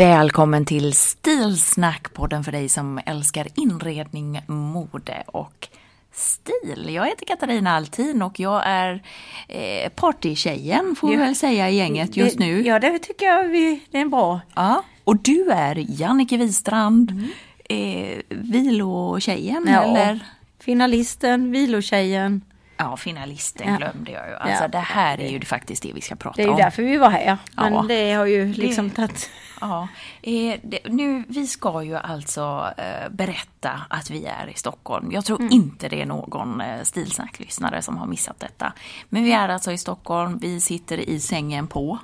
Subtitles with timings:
[0.00, 0.94] Välkommen till
[1.40, 5.68] Stilsnack, podden för dig som älskar inredning, mode och
[6.12, 6.88] stil.
[6.94, 9.02] Jag heter Katarina Altin och jag är
[9.48, 12.62] eh, partytjejen får vi väl säga i gänget just nu.
[12.66, 14.40] Ja, det tycker jag vi, det är bra.
[14.54, 14.82] Ja.
[15.04, 17.28] Och du är Jannike Wistrand,
[17.68, 19.82] eh, vilotjejen Ja.
[19.82, 20.20] eller?
[20.58, 22.42] Finalisten, vilotjejen.
[22.82, 23.76] Ja, finalisten Ja.
[23.76, 24.34] glömde jag ju.
[24.34, 24.68] Alltså Ja.
[24.68, 26.56] det här är ju faktiskt det vi ska prata Det är ju om.
[26.58, 27.38] därför vi var här.
[27.56, 27.84] Men Ja.
[27.88, 29.30] det har ju liksom Det- tagit...
[29.62, 29.88] Ja,
[30.22, 35.12] eh, det, nu, vi ska ju alltså eh, berätta att vi är i Stockholm.
[35.12, 35.52] Jag tror Mm.
[35.52, 38.72] inte det är någon eh, stilsnacklyssnare som har missat detta.
[39.08, 41.98] Men vi är alltså i Stockholm, vi sitter i sängen på.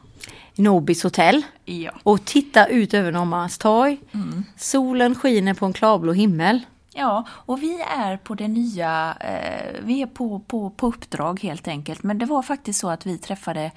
[0.54, 1.42] Nobis hotell.
[1.64, 1.90] Ja.
[2.02, 3.98] Och tittar ut över Norrmalmstorg.
[4.14, 4.44] Mm.
[4.56, 6.60] Solen skiner på en klarblå himmel.
[6.98, 11.68] Ja, och vi är på det nya, eh, vi är på, på, på uppdrag helt
[11.68, 12.02] enkelt.
[12.02, 13.70] Men det var faktiskt så att vi träffade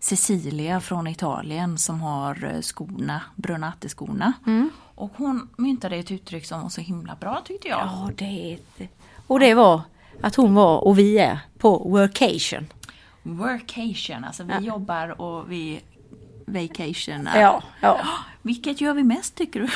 [0.00, 4.32] Cecilia från Italien som har eh, skorna, Brunatti-skorna.
[4.46, 4.70] Mm.
[4.94, 7.78] Och hon myntade ett uttryck som var så himla bra tyckte jag.
[7.78, 8.58] Ja, det.
[9.26, 9.80] Och det var
[10.22, 12.66] att hon var och vi är på workation.
[13.22, 15.80] Workation, alltså vi jobbar och vi
[16.46, 17.28] vacation.
[17.34, 18.00] Ja, ja.
[18.42, 19.68] Vilket gör vi mest tycker du?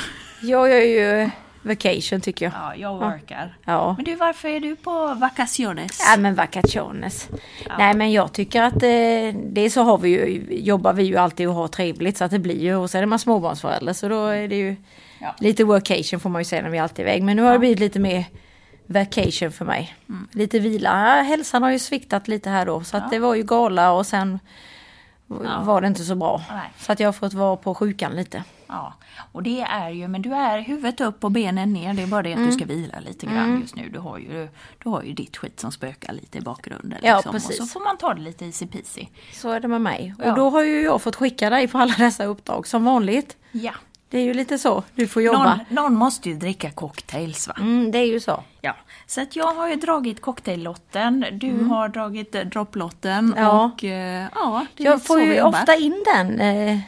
[0.49, 1.31] Jag gör ju
[1.63, 2.53] vacation tycker jag.
[2.55, 3.57] Ja, jag workar.
[3.65, 3.95] Ja.
[3.97, 6.01] Men du, varför är du på vacaciones?
[6.11, 7.29] Ja men vacationes.
[7.79, 11.49] Nej men jag tycker att eh, det så har vi ju, jobbar vi ju alltid
[11.49, 14.27] och har trevligt så att det blir ju och så är man småbarnsförälder så då
[14.27, 14.77] är det ju
[15.23, 15.35] Ja.
[15.39, 17.23] lite workation får man ju säga när vi alltid är iväg.
[17.23, 18.25] Men nu har det blivit lite mer
[18.87, 19.95] vacation för mig.
[20.09, 20.29] Mm.
[20.33, 21.17] Lite vila.
[21.17, 24.07] Ja, Hälsan har ju sviktat lite här då så att det var ju gala och
[24.07, 24.39] sen
[25.61, 26.43] var det inte så bra.
[26.51, 26.71] Nej.
[26.79, 28.45] Så att jag har fått vara på sjukan lite.
[28.71, 28.95] Ja,
[29.33, 31.95] och det är ju, men du är huvudet upp och benen ner.
[31.95, 32.51] Det är bara det att Mm.
[32.51, 33.89] du ska vila lite grann just nu.
[33.89, 34.49] Du har ju,
[34.83, 36.99] du har ju ditt skit som spökar lite i bakgrunden.
[37.03, 37.33] Ja, liksom.
[37.33, 37.61] precis.
[37.61, 39.07] Och så får man ta det lite easy peasy.
[39.33, 40.15] Så är det med mig.
[40.19, 40.31] Ja.
[40.31, 43.37] Och då har ju jag fått skicka dig på alla dessa uppdrag som vanligt.
[43.53, 43.73] Ja.
[44.09, 45.45] Det är ju lite så du får jobba.
[45.57, 47.55] Någon, någon måste ju dricka cocktails va?
[47.59, 48.43] Mm, det är ju så.
[48.61, 48.77] Ja,
[49.07, 53.43] så att jag har ju dragit cocktaillotten, du har dragit eh, dropplotten Mm.
[53.45, 53.65] Ja.
[53.65, 55.49] och eh, ja, det är Jag får ju jobbar.
[55.61, 56.79] ofta in den eh,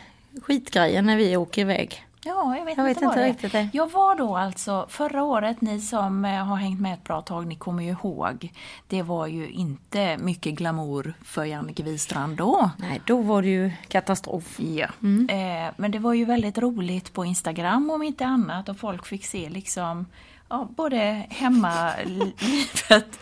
[0.42, 2.06] skitgrejen när vi åker iväg.
[2.24, 3.68] Ja, jag vet Jag vet inte inte riktigt det.
[3.72, 7.46] Jag var då alltså, förra året, ni som eh, har hängt med ett bra tag,
[7.46, 8.52] ni kommer ju ihåg.
[8.86, 12.70] Det var ju inte mycket glamour för Jannike Wistrand då.
[12.76, 14.60] Nej, då var det ju katastrof.
[14.60, 14.86] Ja.
[15.28, 19.24] Eh, men det var ju väldigt roligt på Instagram om inte annat och folk fick
[19.24, 20.06] se liksom
[20.52, 23.20] ja, både hemmalivet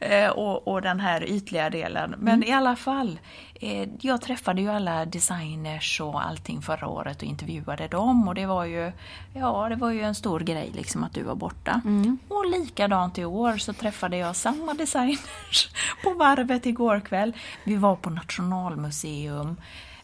[0.00, 2.14] eh, och, och den här ytliga delen.
[2.18, 3.18] Men i alla fall,
[3.54, 8.46] eh, jag träffade ju alla designers och allting förra året och intervjuade dem och det
[8.46, 8.92] var ju,
[9.34, 11.80] ja, det var ju en stor grej liksom att du var borta.
[12.28, 15.68] Och likadant i år så träffade jag samma designers
[16.04, 17.32] på varvet igår kväll.
[17.64, 19.56] Vi var på Nationalmuseum.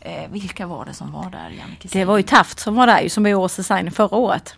[0.07, 1.89] Eh, vilka var det som var där, Jannike?
[1.93, 4.55] Det var ju Taft som var där ju, som var årets designer förra året.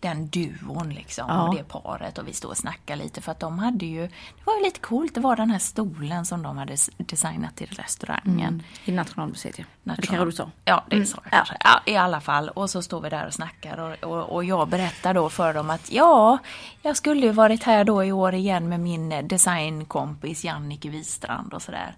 [0.00, 1.48] Den duon liksom, Ja.
[1.48, 4.44] och det paret och vi stod och snackade lite för att de hade ju, det
[4.44, 8.62] var ju lite coolt, det var den här stolen som de hade designat till restaurangen.
[8.84, 9.64] I Nationalmuseet ja.
[9.84, 10.50] Det National- kanske du sa.
[10.64, 11.36] Ja, det Mm, sa jag ja.
[11.36, 11.56] kanske.
[11.64, 12.48] Ja, I alla fall.
[12.48, 15.70] Och så står vi där och snackar och, och, och jag berättar då för dem
[15.70, 16.38] att ja,
[16.82, 21.62] jag skulle ju varit här då i år igen med min designkompis Jannike Wistrand och
[21.62, 21.96] sådär.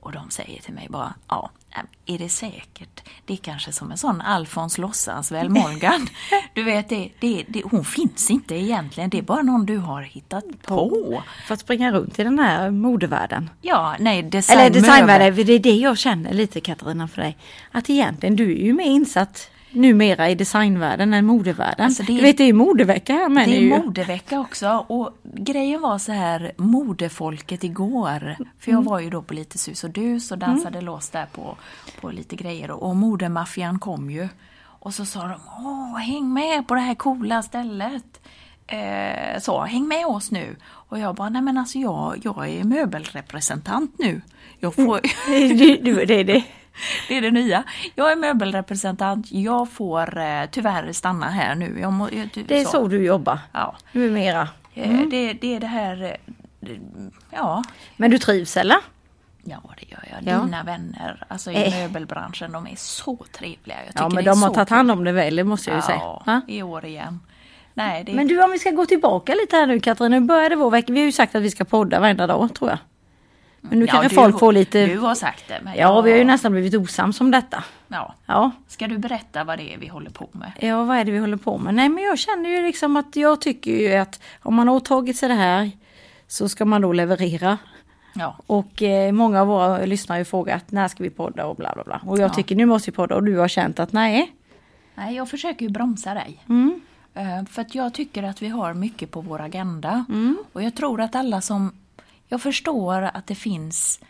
[0.00, 1.50] Och de säger till mig bara, ja,
[2.06, 3.02] är det säkert?
[3.24, 6.08] Det är kanske som en sån Alfons låtsas väl Morgan.
[6.54, 9.10] Du vet, det, det, det, hon finns inte egentligen.
[9.10, 11.22] Det är bara någon du har hittat på.
[11.46, 13.50] För att springa runt i den här modevärlden.
[13.62, 17.36] Ja, nej, design, Eller designvärlden, det är det jag känner lite Katarina för dig.
[17.72, 21.84] Att egentligen, du är ju mer insatt numera i designvärlden än modevärlden.
[21.84, 25.10] Alltså det är- du vet det är modevecka här med Det är modevecka också och
[25.22, 29.90] grejen var så här, modefolket igår, för jag var ju då på lite sus och
[29.90, 31.56] dus och dansade loss där på,
[32.00, 34.28] på lite grejer och, och modemaffian kom ju.
[34.62, 35.34] Och så sa de,
[35.64, 38.20] åh häng med på det här coola stället.
[38.66, 40.56] Eh, så, häng med oss nu.
[40.66, 44.20] Och jag bara, nej men alltså jag, jag är möbelrepresentant nu.
[44.60, 45.00] Jag får,
[45.58, 46.44] du, du, det är det.
[47.08, 47.64] Det är det nya.
[47.94, 51.78] Jag är möbelrepresentant, jag får eh, tyvärr stanna här nu.
[51.80, 53.76] Jag må, jag- Det är så du jobbar Ja.
[53.92, 54.48] numera.
[54.74, 56.02] Eh, Det, det är det här,
[56.60, 56.70] eh,
[57.30, 57.62] ja,
[57.96, 58.76] Men du trivs eller?
[59.44, 60.34] ja det gör jag.
[60.34, 60.42] Ja.
[60.44, 61.70] Dina vänner alltså i Eh.
[61.82, 63.76] möbelbranschen, de är så trevliga.
[63.86, 65.82] Jag Ja men de har så tagit hand om det väl, det måste jag ju
[65.82, 65.98] säga.
[66.26, 67.20] Ja, i år igen.
[67.74, 70.56] Nej, det, Men du om vi ska gå tillbaka lite här nu Katrin, nu började
[70.56, 70.92] vår vecka.
[70.92, 72.78] Vi har ju sagt att vi ska podda varenda dag tror jag.
[73.70, 74.86] Men nu ja, kanske du- folk får lite...
[74.86, 75.60] Du har sagt det.
[75.64, 77.64] Men Ja, jag, vi har ju nästan blivit osams om detta.
[77.88, 78.14] ja.
[78.26, 78.50] Ja.
[78.68, 80.52] Ska du berätta vad det är vi håller på med?
[80.60, 81.74] Ja, vad är det vi håller på med?
[81.74, 85.16] Nej, men jag känner ju liksom att jag tycker ju att om man har åtagit
[85.16, 85.70] sig det här
[86.28, 87.58] så ska man då leverera.
[88.14, 91.56] Ja, Och eh, många av våra lyssnare har ju frågat när ska vi podda och
[91.56, 92.00] bla bla bla.
[92.04, 92.34] Och jag Ja.
[92.34, 94.32] tycker nu måste vi podda och du har känt att nej.
[94.94, 96.44] nej, jag försöker ju bromsa dig.
[96.48, 96.80] Mm.
[97.14, 100.04] Eh, För att jag tycker att vi har mycket på vår agenda.
[100.08, 100.36] Mm.
[100.52, 101.72] Och jag tror att alla som...
[102.28, 104.00] Jag förstår att det finns...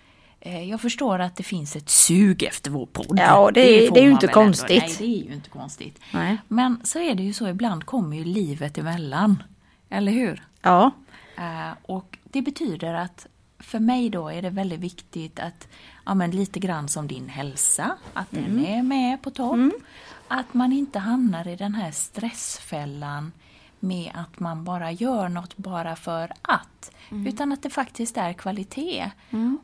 [0.41, 3.19] eh, Jag förstår att det finns ett sug efter vår podd.
[3.21, 4.83] Ja, det är- får det är ju inte konstigt.
[4.83, 5.99] Nej, det är ju inte konstigt.
[6.13, 6.37] Nej.
[6.49, 9.43] Men så är det ju så, ibland kommer ju livet emellan.
[9.89, 10.43] Eller hur?
[10.63, 10.91] Ja.
[11.39, 13.27] Eh, och det betyder att
[13.59, 15.69] för mig då är det väldigt viktigt att,
[16.07, 19.59] ja men lite grann som din hälsa, att den är med på topp.
[20.29, 23.33] Att man inte hamnar i den här stressfällan
[23.87, 26.91] med att man bara gör något bara för att.
[27.27, 29.11] Utan att det faktiskt är kvalitet.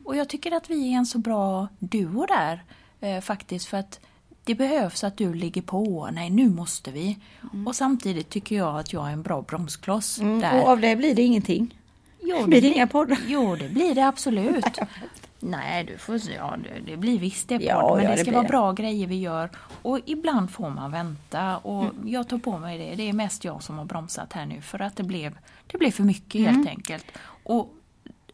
[0.03, 2.63] Och jag tycker att vi är en så bra duo där
[2.99, 3.99] eh, faktiskt för att
[4.43, 7.17] det behövs att du ligger på, nej nu måste vi.
[7.65, 10.25] Och samtidigt tycker jag att jag är en bra bromskloss där.
[10.25, 11.79] Mm, Och av det blir det ingenting.
[12.21, 13.17] Jo, Blir det inga poddar?
[13.27, 14.65] Jo, det blir det absolut.
[15.45, 16.55] Nej, du får, ja,
[16.85, 18.47] det, blir visst det podd, Ja, men ja, det det ska vara det.
[18.49, 19.49] bra grejer vi gör.
[19.81, 22.07] Och ibland får man vänta och Mm.
[22.07, 22.95] jag tar på mig det.
[22.95, 25.37] Det är mest jag som har bromsat här nu för att det blev,
[25.67, 26.55] det blev för mycket Mm.
[26.55, 27.05] helt enkelt.
[27.43, 27.73] Och,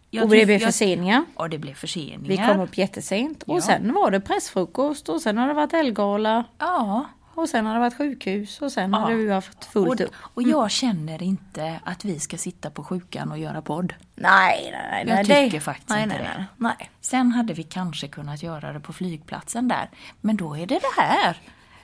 [0.09, 1.25] jag Och det blev förseningar.
[1.35, 2.19] Och det blev förseningar.
[2.29, 3.43] Vi kom upp jättesent.
[3.43, 3.61] Och Ja.
[3.61, 6.43] sen var det pressfrukost och sen har det varit Elgala.
[6.59, 7.05] Ja,
[7.39, 8.97] Och sen har det varit sjukhus och sen Ja.
[8.99, 10.13] har du haft fullt och, upp.
[10.21, 13.93] och jag känner inte att vi ska sitta på sjukan och göra podd.
[14.15, 14.99] Nej, nej, nej.
[15.07, 16.45] Jag nej, tycker det- faktiskt nej, inte nej, det.
[16.57, 16.89] Nej, nej.
[17.01, 19.89] Sen hade vi kanske kunnat göra det på flygplatsen där.
[20.21, 21.37] Men då är det det här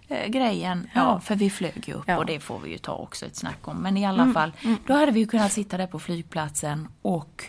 [0.07, 0.89] eh, grejen.
[0.93, 1.19] Ja, Ja.
[1.19, 2.13] för vi flög ju upp Ja.
[2.13, 3.77] Mm, och det får vi ju ta också ett snack om.
[3.77, 4.51] Men i alla fall,
[4.87, 7.43] då hade vi ju kunnat sitta där på flygplatsen och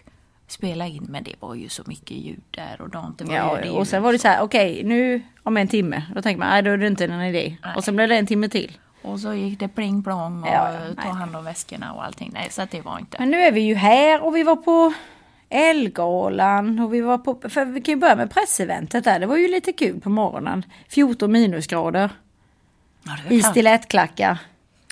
[0.49, 1.07] spela in.
[1.09, 3.89] Men det var ju så mycket ljud där och Dante var ju Ja, det och
[3.89, 6.03] sen var det så här, okej nu om en timme.
[6.15, 7.57] Då tänker man, nej då är det inte någon idé.
[7.65, 7.75] Nej.
[7.77, 8.79] Och sen blev det en timme till.
[9.03, 12.31] Och så gick det pling plong och Ja, ja, ta hand om väskorna och allting.
[12.35, 13.17] Nej, så att det var inte.
[13.19, 14.93] Men nu är vi ju här och vi var på
[15.49, 19.19] Elgalan och vi var på, för vi kan ju börja med presseventet där.
[19.21, 20.65] Det var ju lite kul på morgonen.
[20.89, 22.11] 14 minusgrader
[23.03, 24.39] Ja, i stilettklackar.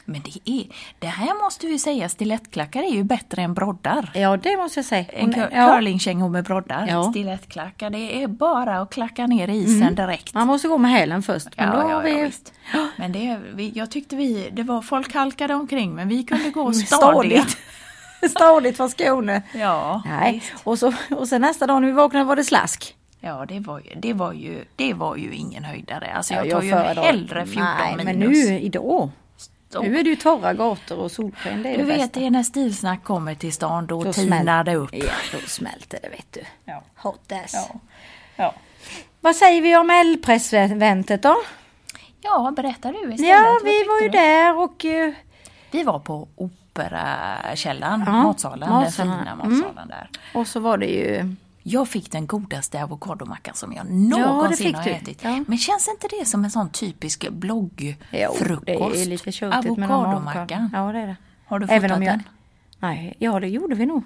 [0.05, 0.67] Men det, är,
[0.99, 4.11] det här måste vi säga, stilettklackar är ju bättre än broddar.
[4.15, 5.05] Ja det måste jag säga.
[5.09, 5.75] En cur- ja.
[5.75, 7.11] curlingkängor med broddar, Ja.
[7.11, 7.91] stilettklackar.
[7.91, 10.35] Det är bara att klacka ner i isen direkt.
[10.35, 11.49] Man måste gå med hälen först.
[11.57, 12.53] Men Ja, ja, vi ja, visst.
[12.97, 16.73] Men det, vi, jag tyckte vi, det var folk halkade omkring men vi kunde gå
[16.87, 17.57] stadigt.
[18.31, 18.77] stadigt.
[18.77, 19.43] från Skåne.
[19.55, 20.33] Ja, Nej.
[20.33, 20.53] visst.
[20.65, 22.97] Och, så, och sen nästa dag när vi vaknade var det slask.
[23.21, 26.13] ja det, var ju, det, var ju, det var ju ingen höjdare.
[26.17, 28.05] Alltså jag Ja, tar ju hellre 14 Nej, minus.
[28.05, 29.11] men nu idag.
[29.75, 29.83] Så.
[29.83, 31.63] Nu är det ju torra gator och solsken.
[31.63, 32.21] Det är Du det vet, bästa.
[32.21, 34.91] det är när stilsnack kommer till stan, då, Då tinar det upp.
[34.93, 36.41] Ja, då smälter det vet du.
[36.65, 36.83] Ja.
[36.97, 37.53] Hot ass.
[37.53, 37.81] Ja.
[38.37, 38.55] Ja.
[39.21, 41.37] Vad säger vi om L-pressventet då?
[42.21, 43.21] ja, berättar du istället.
[43.31, 44.19] Ja, vi var ju du?
[44.19, 44.85] där och...
[44.85, 45.13] eh,
[45.71, 49.11] Vi var på Operakällaren, Ja, matsalen, matsalen.
[49.13, 49.59] den fina Mm.
[49.59, 50.11] matsalen där.
[50.35, 51.35] Och så var det ju...
[51.67, 55.25] Jag fick den godaste avokadomackan som jag någonsin fick har ätit.
[55.25, 55.45] Ja.
[55.47, 58.69] Men känns inte det som en sån typisk bloggfrukost?
[58.69, 60.71] Jo, det är lite tjötigt Avokadomackan.
[60.73, 61.17] Ja, det är det.
[61.47, 62.15] Har du Även om jag...
[62.15, 62.23] den?
[62.79, 64.03] Nej, ja det gjorde vi nog.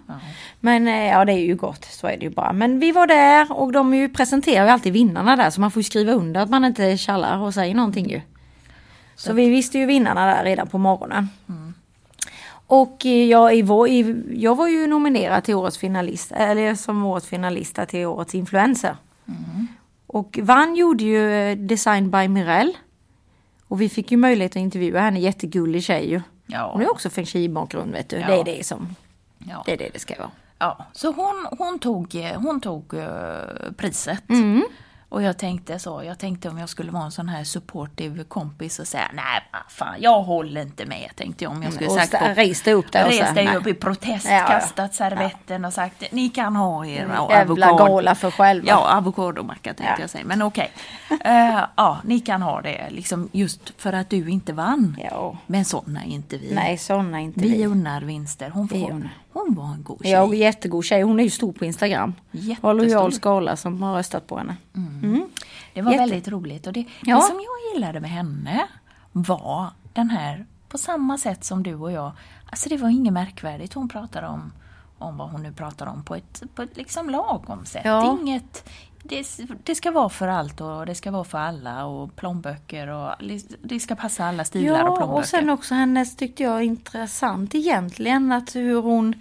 [0.60, 2.52] Men eh, ja, det är ju gott, så är det ju bara.
[2.52, 5.80] Men vi var där och de ju presenterar ju alltid vinnarna där så man får
[5.80, 8.20] ju skriva under att man inte tjallar och säger någonting ju.
[9.16, 11.28] Så vi visste ju vinnarna där redan på morgonen.
[12.70, 17.78] Och eh, jag, i, jag var ju nominerad till årets finalist, eller som årets finalist
[17.88, 18.96] till årets influencer.
[20.06, 22.72] Och Vann gjorde ju eh, Design by Mirelle.
[23.68, 26.20] Och vi fick ju möjlighet att intervjua henne, jättegullig tjej ju.
[26.46, 26.70] Ja.
[26.72, 28.16] Hon är också feng shui-bakgrund vet du.
[28.16, 28.26] Ja.
[28.26, 28.96] Det är det som,
[29.38, 29.62] Ja.
[29.66, 30.30] det är det det ska vara.
[30.58, 32.94] Ja, så hon, hon tog, eh, hon tog
[33.76, 34.28] priset.
[34.30, 34.62] Mm.
[35.10, 38.78] Och jag tänkte så, jag tänkte om jag skulle vara en sån här supportive kompis
[38.78, 42.14] och säga nej fan jag håller inte med tänkte jag om jag skulle Och sagt
[42.14, 43.56] sta- rest dig upp där och Rest så, dig nej.
[43.56, 44.46] upp i protest, Ja, ja.
[44.46, 48.68] kastat servetten och sagt ni kan ha er och Jävla avokado." gala för själva.
[48.68, 50.00] Ja, avokadomacka tänkte Ja.
[50.00, 50.72] jag säga, men okej.
[51.24, 54.96] Eh, ja, ni kan ha det liksom just för att du inte vann.
[55.10, 55.36] Ja.
[55.46, 56.54] Men sådana är inte vi.
[56.54, 57.66] Nej, sådana är inte vi vi.
[57.66, 58.50] unnar vinster.
[58.50, 59.10] Hon, Vi får, unnar.
[59.32, 60.11] Hon var en god tjej.
[60.12, 61.02] Ja, och jättegod tjej.
[61.02, 62.14] Hon är ju stor på Instagram.
[62.30, 62.68] Jättestor.
[62.68, 64.56] Har lojal skala som har röstat på henne.
[65.75, 67.16] Det var Jätte- väldigt roligt och det, Ja.
[67.16, 68.66] det som jag gillade med henne
[69.12, 72.12] var den här, på samma sätt som du och jag,
[72.50, 73.75] alltså det var inget märkvärdigt.
[73.75, 74.52] Hon pratade om,
[74.99, 77.82] om vad hon nu pratar om på ett, på ett liksom lagom sätt.
[77.85, 78.18] Ja.
[78.20, 78.68] Inget,
[79.08, 79.26] det,
[79.64, 83.14] det ska vara för allt och det ska vara för alla och plånböcker och
[83.62, 85.18] det ska passa alla stilar och Ja, plånböcker.
[85.18, 89.14] och sen också hennes tyckte jag intressant egentligen att hur hon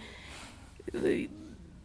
[0.94, 1.30] eh,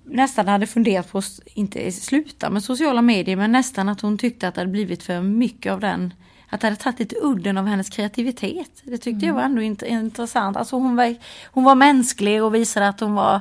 [0.05, 4.49] nästan hade funderat på att inte sluta med sociala medier men nästan att hon tyckte
[4.49, 6.15] att det hade blivit för mycket av den
[6.49, 8.71] att det hade tagit lite udden av hennes kreativitet.
[8.85, 10.57] Det tyckte jag var ändå int- intressant.
[10.57, 11.15] Alltså hon var,
[11.47, 13.41] hon var mänsklig och visade att hon var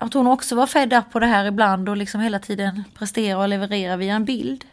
[0.00, 3.38] att hon också var fed up på det här ibland och liksom hela tiden prestera
[3.38, 4.64] och leverera via en bild.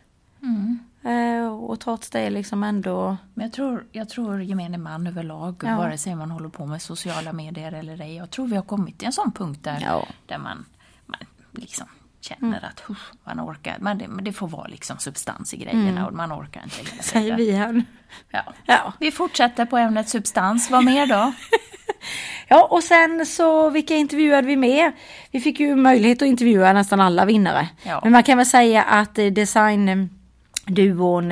[1.04, 5.78] Eh, och trots det liksom ändå Men jag tror, jag tror gemene man överlag, Ja.
[5.78, 8.98] vare sig man håller på med sociala medier eller ej, jag tror vi har kommit
[8.98, 9.94] till en sån punkt där, Ja.
[9.96, 10.06] Mm.
[10.26, 10.66] där man,
[11.06, 11.20] man
[11.52, 11.88] liksom
[12.22, 16.08] känner att "Huff, man orkar, men det, men det får vara liksom substans i grejerna
[16.08, 17.04] och man orkar inte Mm.
[17.04, 17.84] säger vi här.
[18.30, 18.44] Ja.
[18.66, 18.94] Ja.
[19.00, 21.34] Vi fortsätter på ämnet substans, vad mer då?
[22.48, 24.92] Ja, och sen så vilka intervjuade vi med?
[25.32, 27.68] Vi fick ju möjlighet att intervjua nästan alla vinnare.
[27.84, 28.00] Ja.
[28.04, 30.10] Men man kan väl säga att eh, designduon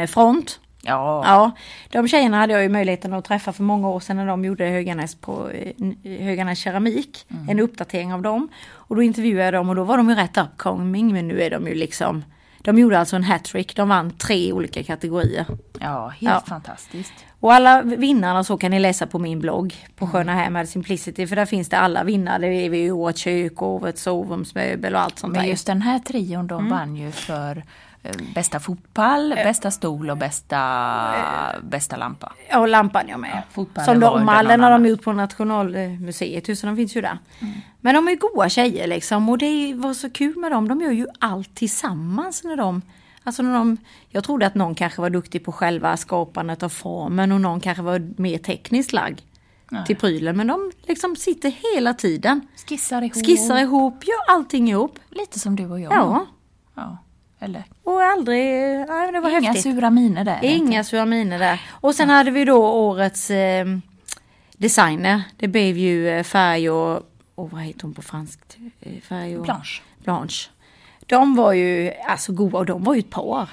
[0.08, 1.52] Front, Ja, ja,
[1.92, 4.66] de tjejerna hade jag ju möjligheten att träffa för många år sedan när de gjorde
[4.66, 5.72] Höganäs på eh,
[6.04, 8.50] Höganäs keramik, en uppdatering av dem.
[8.72, 11.50] Och då intervjuade jag dem och då var de ju rätt upcoming men nu är
[11.50, 12.24] de ju liksom
[12.64, 15.46] de gjorde alltså en hattrick, de vann tre olika kategorier.
[15.80, 16.44] ja helt Ja.
[16.48, 17.14] fantastiskt.
[17.40, 21.28] Och alla vinnarna så kan ni läsa på min blogg på Sköna Hem med Simplicity
[21.28, 22.48] för där finns det alla vinnare.
[22.48, 25.50] Det är ju årets kök, årets sovrumsmöbel och allt sånt Men där.
[25.50, 26.48] just den här trion, Mm.
[26.48, 27.64] de vann ju för
[28.36, 30.60] bästa fotboll, bästa stol och bästa,
[31.64, 32.34] bästa lampa.
[32.50, 33.44] Ja, och lampan jag med.
[33.52, 37.18] fotbollen Som de, den har de gjort på Nationalmuseet, så de finns ju där.
[37.40, 37.54] Mm.
[37.82, 40.68] Men de är goa tjejer liksom och det var så kul med dem.
[40.68, 42.82] De gör ju allt tillsammans när de
[43.26, 43.78] Alltså när de,
[44.10, 47.84] jag trodde att någon kanske var duktig på själva skapandet av formen och någon kanske
[47.84, 49.22] var mer tekniskt lagd
[49.86, 50.38] till prylen.
[50.38, 52.48] Men de liksom sitter hela tiden.
[52.70, 53.26] Skissar ihop.
[53.26, 55.00] Skissar ihop, gör allting ihop.
[55.10, 55.94] Lite som du och jag.
[55.94, 56.26] Ja.
[56.76, 56.98] ja.
[57.44, 57.64] Eller?
[57.84, 58.46] Och aldrig,
[58.90, 59.64] nej det var Inga häftigt.
[59.64, 60.40] sura miner där.
[60.44, 61.62] Inga sura miner där.
[61.70, 63.66] Och sen hade vi då årets eh,
[64.58, 65.22] designer.
[65.38, 67.02] Det blev ju eh, färg och,
[67.36, 68.58] och vad heter hon på franskt?
[68.82, 69.44] Eh, Färg och...
[69.44, 69.82] Blanche.
[70.04, 70.50] Blanche.
[71.06, 73.50] De var ju alltså goa och de var ju ett par.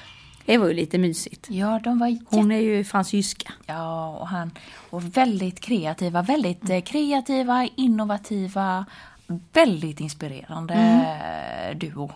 [0.46, 1.46] Det var ju lite mysigt.
[1.50, 2.24] Ja, de var jätte...
[2.36, 3.52] Hon är ju fransyska.
[3.66, 4.50] Ja, och han...
[4.90, 6.22] Och väldigt kreativa.
[6.22, 8.86] Väldigt eh, kreativa, innovativa,
[9.52, 11.78] väldigt inspirerande Mm.
[11.78, 12.10] duo.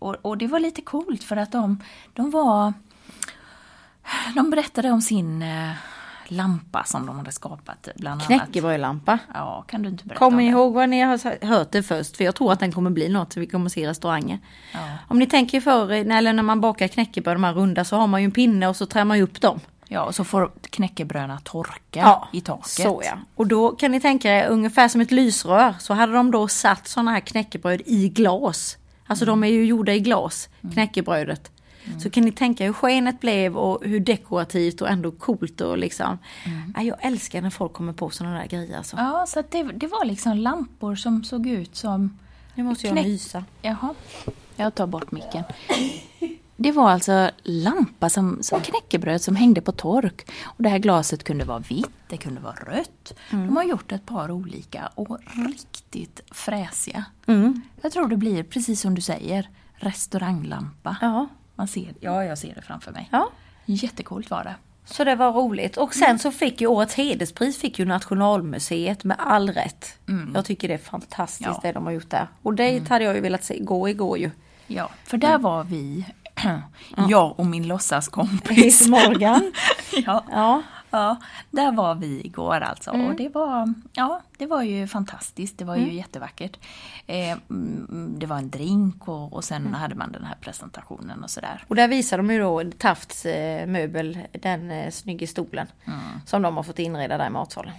[0.00, 1.82] Och, och det var lite coolt för att de,
[2.14, 2.72] de var...
[4.34, 5.70] De berättade om sin eh,
[6.28, 8.26] lampa som de hade skapat bland annat.
[8.26, 9.18] Knäckebrödlampa.
[9.34, 12.16] Ja, kan du inte berätta Kommer om ihåg vad ni har hört det först?
[12.16, 14.38] För jag tror att den kommer bli något vi kommer se i restauranger.
[14.72, 14.78] Ja.
[15.08, 18.20] Om ni tänker för eller när man bakar knäckebröd, de här runda, så har man
[18.20, 19.60] ju en pinne och så trär man ju upp dem.
[19.88, 22.66] Ja, och så får knäckebröderna torka i taket.
[22.66, 23.18] Så ja.
[23.34, 26.88] Och då kan ni tänka er ungefär som ett lysrör så hade de då satt
[26.88, 28.76] sådana här knäckebröd i glas.
[29.10, 31.50] Alltså de är ju gjorda i glas, knäckebrödet.
[32.02, 36.18] Så kan ni tänka hur skenet blev och hur dekorativt och ändå coolt och liksom.
[36.76, 38.96] Ja, jag älskar när folk kommer på sådana där grejer alltså.
[38.96, 42.18] Ja, så det, det var liksom lampor som såg ut som...
[42.54, 43.44] Nu måste jag nysa.
[43.62, 43.94] Jaha,
[44.56, 45.44] jag tar bort micken.
[46.62, 50.30] Det var alltså lampa som, som knäckebröd som hängde på tork.
[50.44, 53.14] Och det här glaset kunde vara vitt, det kunde vara rött.
[53.30, 53.46] Mm.
[53.46, 57.04] De har gjort ett par olika och riktigt fräsiga.
[57.26, 57.60] Mm.
[57.82, 60.96] Jag tror det blir, precis som du säger, restauranglampa.
[61.00, 61.26] Ja.
[61.54, 63.08] Man ser, ja, jag ser det framför mig.
[63.12, 63.30] ja.
[63.64, 64.54] Jättecoolt var det.
[64.84, 65.76] Så det var roligt.
[65.76, 69.98] Och sen så fick ju årets hederspris fick ju Nationalmuseet med all rätt.
[70.34, 71.60] Jag tycker det är fantastiskt Ja.
[71.62, 72.28] det de har gjort där.
[72.42, 74.30] Och det hade jag ju velat se gå igår ju.
[74.66, 76.06] Ja, för där var vi,
[77.08, 78.88] jag och min låtsaskompis.
[78.88, 79.52] Morgan.
[80.06, 80.24] ja.
[80.30, 80.62] Ja.
[80.92, 81.16] Ja,
[81.50, 83.06] där var vi igår alltså Mm.
[83.06, 85.58] och det var, ja, det var ju fantastiskt.
[85.58, 86.58] Det var ju jättevackert.
[87.06, 89.74] Eh, mm, det var en drink och, och sen Mm.
[89.74, 91.64] hade man den här presentationen och sådär.
[91.68, 95.66] Och där visar de ju då Tafts eh, möbel, den eh, snygga stolen.
[96.26, 97.72] Som de har fått inreda där i matsalen.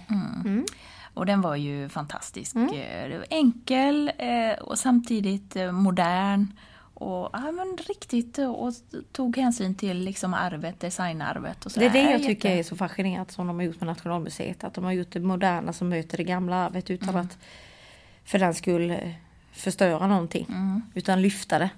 [1.14, 2.54] Och den var ju fantastisk.
[2.54, 2.74] Mm.
[2.74, 6.46] Eh, enkel eh, och samtidigt eh, modern.
[7.02, 8.72] Och ja, men riktigt eh, och
[9.12, 12.76] tog hänsyn till liksom arvet, designarvet och så Det är det jag tycker är så
[12.76, 14.64] fascinerande som de har gjort med Nationalmuseet.
[14.64, 17.20] Att de har gjort det moderna som möter det gamla arvet utan Mm.
[17.20, 17.38] att
[18.24, 18.96] för den skull eh,
[19.52, 20.46] förstöra någonting.
[20.48, 20.82] Mm.
[20.94, 21.70] Utan lyfta det.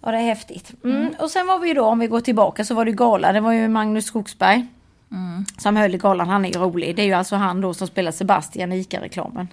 [0.00, 0.74] Ja det är häftigt.
[0.84, 1.14] Mm.
[1.18, 3.32] Och sen var vi då, om vi går tillbaka, så var det gala.
[3.32, 4.66] Det var ju Magnus Skogsberg.
[5.12, 5.44] Mm.
[5.58, 6.96] Som höll i galan, han är ju rolig.
[6.96, 9.48] Det är ju alltså han då som spelar Sebastian i ICA-reklamen.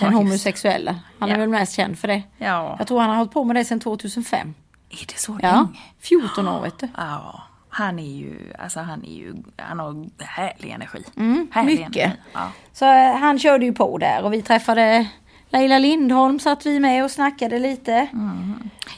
[0.00, 0.96] Den homosexuella.
[1.18, 1.40] Han är Ja.
[1.40, 2.22] väl mest känd för det.
[2.38, 4.54] Ja, Jag tror han har hållit på med det sedan 2005.
[4.90, 5.68] är det så Ja, länge?
[6.00, 6.88] 14 år vet du.
[6.96, 11.04] Ja, han är ju, alltså han är ju, han har härlig energi.
[11.16, 11.96] Mm, härlig mycket.
[11.96, 12.20] Energi.
[12.32, 12.48] Ja.
[12.72, 15.06] Så eh, han körde ju på där och vi träffade
[15.50, 18.08] Leila Lindholm satt vi med och snackade lite.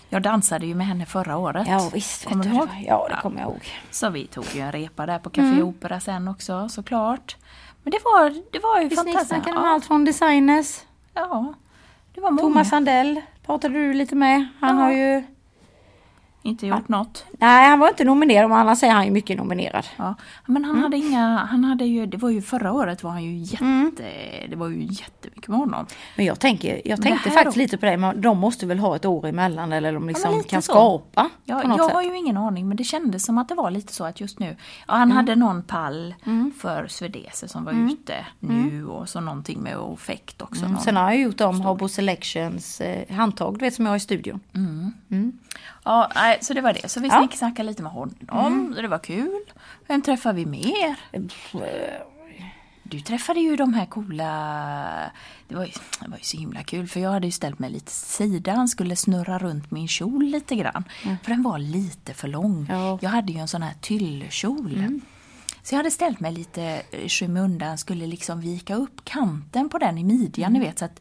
[0.08, 1.66] Jag dansade ju med henne förra året.
[1.68, 2.68] Ja visst, Kommer du ihåg?
[2.86, 3.66] Ja det kommer jag ihåg.
[3.90, 5.62] Så vi tog ju en repa där på Café Mm.
[5.68, 7.36] Opera sen också såklart.
[7.82, 9.28] Men det var, det var ju Vi fantastiskt.
[9.28, 10.80] snackade om Ja, allt från designers.
[11.14, 11.54] ja,
[12.14, 12.42] det var många.
[12.42, 14.46] Thomas Sandell pratade du lite med.
[14.60, 14.82] Han Ja.
[14.84, 15.22] har ju...
[16.44, 17.24] Inte gjort något.
[17.38, 19.86] Nej han var inte nominerad men annars är han ju mycket nominerad.
[19.96, 20.14] Ja.
[20.46, 23.36] Men han hade inga, han hade ju, det var ju förra året var han ju
[23.36, 23.92] jätte, Mm.
[24.50, 25.86] det var ju jättemycket med honom.
[26.16, 27.58] Men jag, tänker, jag tänkte faktiskt då?
[27.62, 27.96] lite på det.
[27.96, 30.72] Men de måste väl ha ett år emellan eller de liksom lite kan så.
[30.72, 31.92] skapa Ja, jag sätt.
[31.94, 34.38] har ju ingen aning men det kändes som att det var lite så att just
[34.38, 34.56] nu,
[34.88, 35.16] ja, han Mm.
[35.16, 36.14] hade någon pall
[36.60, 40.64] för Swedese som var ute nu och så någonting med effekt också.
[40.64, 40.78] Mm.
[40.78, 44.00] Sen har jag gjort om Habbo Selections eh, handtag, du vet som jag har i
[44.00, 44.40] studion.
[45.84, 46.88] Ja, nej, så det var det.
[46.88, 47.16] Så vi Ja.
[47.16, 47.28] Mm.
[47.30, 49.40] snackade lite med honom, så det var kul.
[49.88, 50.96] Vem träffade vi mer?
[52.82, 55.10] Du träffade ju de här coola...
[55.48, 57.70] Det var, ju, det var ju så himla kul för jag hade ju ställt mig
[57.70, 58.52] lite sida.
[58.52, 60.84] Han skulle snurra runt min kjol lite grann.
[61.22, 62.66] För den var lite för lång.
[62.70, 62.86] Ja.
[62.88, 62.98] Mm.
[63.02, 65.00] Jag hade ju en sån här tyllkjol.
[65.62, 69.98] Så jag hade ställt mig lite i skymundan, skulle liksom vika upp kanten på den
[69.98, 70.60] i midjan, Mm.
[70.62, 70.78] ni vet.
[70.78, 71.00] Så att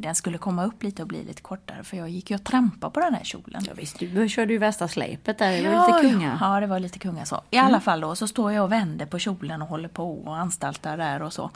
[0.00, 1.84] den skulle komma upp lite och bli lite kortare.
[1.84, 3.62] För jag gick ju och trampade på den här kjolen.
[3.66, 6.38] Ja, visst, du körde ju värsta släpet där, det var lite kunga.
[6.40, 7.40] Ja, det var lite kunga så.
[7.50, 10.36] I alla fall då så står jag och vänder på kjolen och håller på och
[10.36, 11.50] anstaltar där och så.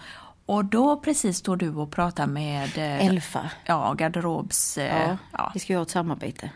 [0.46, 3.50] Och då precis står du och pratar med eh, Elfa.
[3.64, 4.78] Ja, garderobs...
[4.78, 5.50] Eh, Ja, ja.
[5.54, 6.50] vi ska ju ha ett samarbete.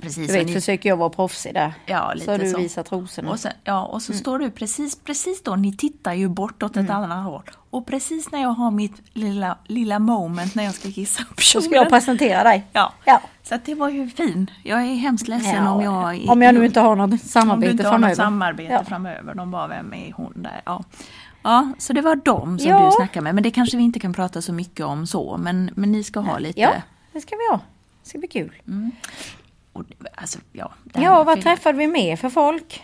[0.00, 0.26] Precis.
[0.26, 1.74] Du vet, ni- försöker jag vara proffsig där.
[1.86, 2.58] Ja, så lite har du så.
[2.58, 2.92] visat.
[2.92, 6.76] Och sen, ja, och så står du precis, precis då, ni tittar ju bort åt
[6.76, 7.42] ett annat håll.
[7.70, 11.64] Och precis när jag har mitt lilla, lilla moment när jag ska kissa upp kjolen.
[11.68, 12.66] ska jag presentera dig.
[12.72, 12.92] Ja.
[13.04, 13.20] Ja.
[13.42, 14.50] Så det var ju fin.
[14.64, 16.28] Jag är hemskt ledsen Ja, om jag...
[16.28, 18.08] om jag nu inte har något Om du samarbete inte har framöver.
[18.08, 18.84] något samarbete Ja.
[18.84, 19.34] framöver.
[19.34, 20.60] De bara, vem är hon där?
[20.64, 20.84] Ja.
[21.42, 22.86] ja, så det var dem som Ja.
[22.86, 23.34] du snackade med.
[23.34, 25.36] Men det kanske vi inte kan prata så mycket om så.
[25.36, 26.60] Men, men ni ska ha lite...
[26.60, 26.70] Ja,
[27.12, 27.60] det ska vi ha.
[28.02, 28.52] Det ska bli kul.
[29.78, 31.42] Och, alltså, ja, det Ja, med vad film.
[31.42, 32.82] träffade vi mer för folk?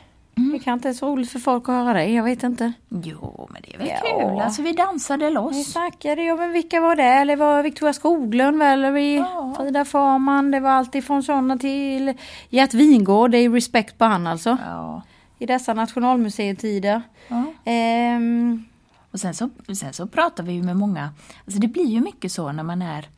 [0.52, 2.72] Det kan inte är så roligt för folk att höra dig, jag vet inte.
[2.88, 4.18] Jo, men det är väl Ja.
[4.30, 4.40] kul.
[4.40, 5.72] Alltså vi dansade Vi loss.
[5.72, 7.02] snackade ju om vilka var det?
[7.04, 8.92] Eller var Victoria Skoglund väl?
[8.92, 9.54] Vi, Ja.
[9.56, 12.14] Frida Farman, det var allt ifrån sådana till
[12.48, 14.56] Gert Wingård, det är respekt på han alltså.
[14.66, 15.02] Ja.
[15.38, 17.02] I dessa nationalmuseetider.
[17.28, 17.44] Ja.
[17.64, 18.64] Ehm,
[19.12, 21.10] Och sen så, sen så pratar vi ju med många.
[21.46, 23.08] Alltså det blir ju mycket så när man är...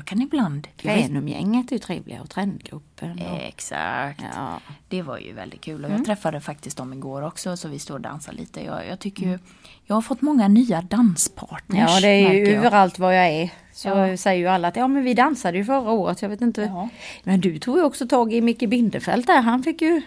[0.00, 0.68] Jag kan ibland...
[0.76, 3.10] Kvänumgänget är ju trevliga och trendgruppen.
[3.30, 4.22] Och, exakt.
[4.34, 4.60] ja.
[4.88, 5.98] Det var ju väldigt kul och Mm.
[5.98, 8.64] jag träffade faktiskt dem igår också så vi står och dansar lite.
[8.64, 9.38] Jag, jag tycker ju,
[9.86, 11.78] jag har fått många nya danspartners.
[11.78, 11.90] Mm.
[11.94, 13.50] ja, det är ju överallt var jag är.
[13.72, 14.16] Så Ja.
[14.16, 16.62] säger ju alla att ja men vi dansade ju förra året, jag vet inte.
[16.62, 16.88] Ja.
[17.24, 20.02] Men du tog ju också tag i Micke Bindefeld där, han fick ju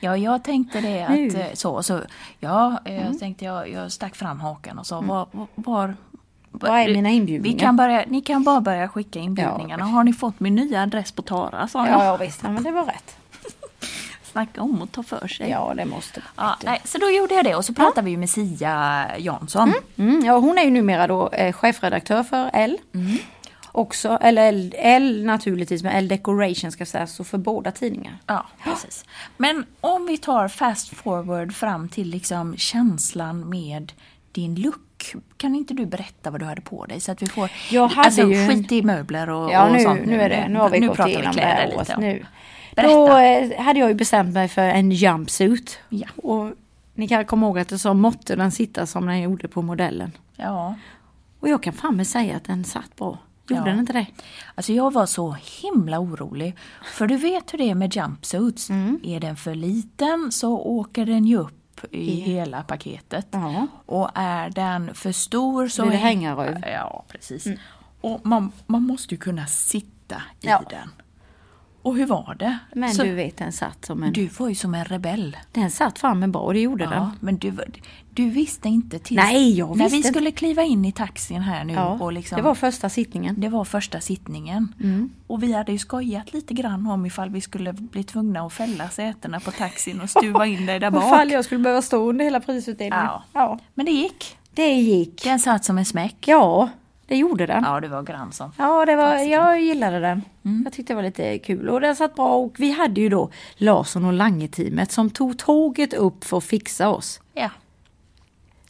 [0.00, 2.00] Ja, jag tänkte det att eh, så, så
[2.40, 5.94] ja, eh, jag tänkte jag, jag stack fram hakan och sa var, var, var
[6.60, 7.58] Var är mina Vi inbjudningar?
[7.58, 9.84] kan börja, ni kan bara börja skicka inbjudningarna.
[9.84, 11.68] Har ni fått min nya adress på Tara?
[11.68, 12.00] Sa jag.
[12.00, 13.16] Ja, ja visst, ja, men det var rätt.
[14.22, 15.50] Snacka om att ta för sig.
[15.50, 18.16] Ja, det måste Ja, nej, så då gjorde jag det och så pratade vi ju
[18.16, 19.72] med Sia Jansson.
[19.96, 22.78] Mm, ja, hon är ju numera då eh, chefredaktör för L.
[22.94, 23.16] Mm.
[23.72, 28.18] Också, eller L, L naturligtvis, men L Decoration ska sägas, så för båda tidningar.
[28.26, 29.04] Ja, precis.
[29.36, 33.92] Men om vi tar fast forward fram till liksom känslan med
[34.32, 34.80] din look.
[35.36, 37.50] Kan inte du berätta vad du hade på dig så att vi får...
[37.70, 40.06] Jag hade alltså, ju- skit i möbler och, Ja, och nu, sånt.
[40.06, 41.96] nu, är det, nu har vi nu gått igenom det här lite.
[41.98, 42.26] Nu.
[42.76, 42.92] Berätta.
[42.94, 45.78] Då eh, hade jag ju bestämt mig för en jumpsuit.
[45.88, 46.08] Ja.
[46.16, 46.50] Och
[46.94, 50.12] ni kan komma ihåg att det så måtte den sitta som den gjorde på modellen.
[50.36, 50.74] Ja.
[51.40, 53.18] Och jag kan fan med säga att den satt bra.
[53.48, 53.70] Gjorde Ja.
[53.70, 54.06] den inte det?
[54.54, 56.56] Alltså jag var så himla orolig.
[56.84, 58.70] För du vet hur det är med jumpsuits.
[58.70, 59.00] Mm.
[59.04, 61.54] Är den för liten så åker den ju upp
[61.92, 63.26] i hela paketet.
[63.30, 63.66] Ja.
[63.86, 65.82] Och är den för stor så...
[65.82, 66.62] Blir det hängaröv.
[66.66, 67.46] Ja, precis.
[68.00, 70.62] Och man, man måste ju kunna sitta i Ja.
[70.70, 70.90] den.
[71.86, 72.58] Och hur var det?
[72.74, 74.12] Men Så- du vet, den satt som en...
[74.12, 75.36] du var ju som en rebell.
[75.52, 77.10] Den satt framme bra, det gjorde Ja, den.
[77.20, 77.52] men du,
[78.10, 79.16] du visste inte tills...
[79.16, 80.08] Nej, jag När visste vi inte.
[80.08, 82.36] skulle kliva in i taxin här nu Ja, och liksom...
[82.36, 83.40] Det var första sittningen.
[83.40, 84.74] Det var första sittningen.
[84.82, 85.10] Mm.
[85.26, 88.88] Och vi hade ju skojat lite grann om ifall vi skulle bli tvungna att fälla
[88.88, 91.04] sätena på taxin och stuva in dig där bak.
[91.04, 93.04] Ifall jag skulle behöva stå under hela prisutdelningen.
[93.06, 93.22] Ja.
[93.32, 93.58] ja.
[93.74, 94.38] Men det gick.
[94.54, 95.24] Det gick.
[95.24, 96.16] Den satt som en smäck.
[96.28, 96.68] Ja,
[97.06, 97.64] det gjorde den.
[97.66, 98.52] Ja, det var grann som.
[98.58, 100.22] Ja, det var, jag gillade den.
[100.44, 100.62] Mm.
[100.64, 103.30] Jag tyckte det var lite kul och den satt bra och vi hade ju då
[103.56, 107.20] Larsson och Lange-teamet som tog tåget upp för att fixa oss.
[107.34, 107.50] Ja,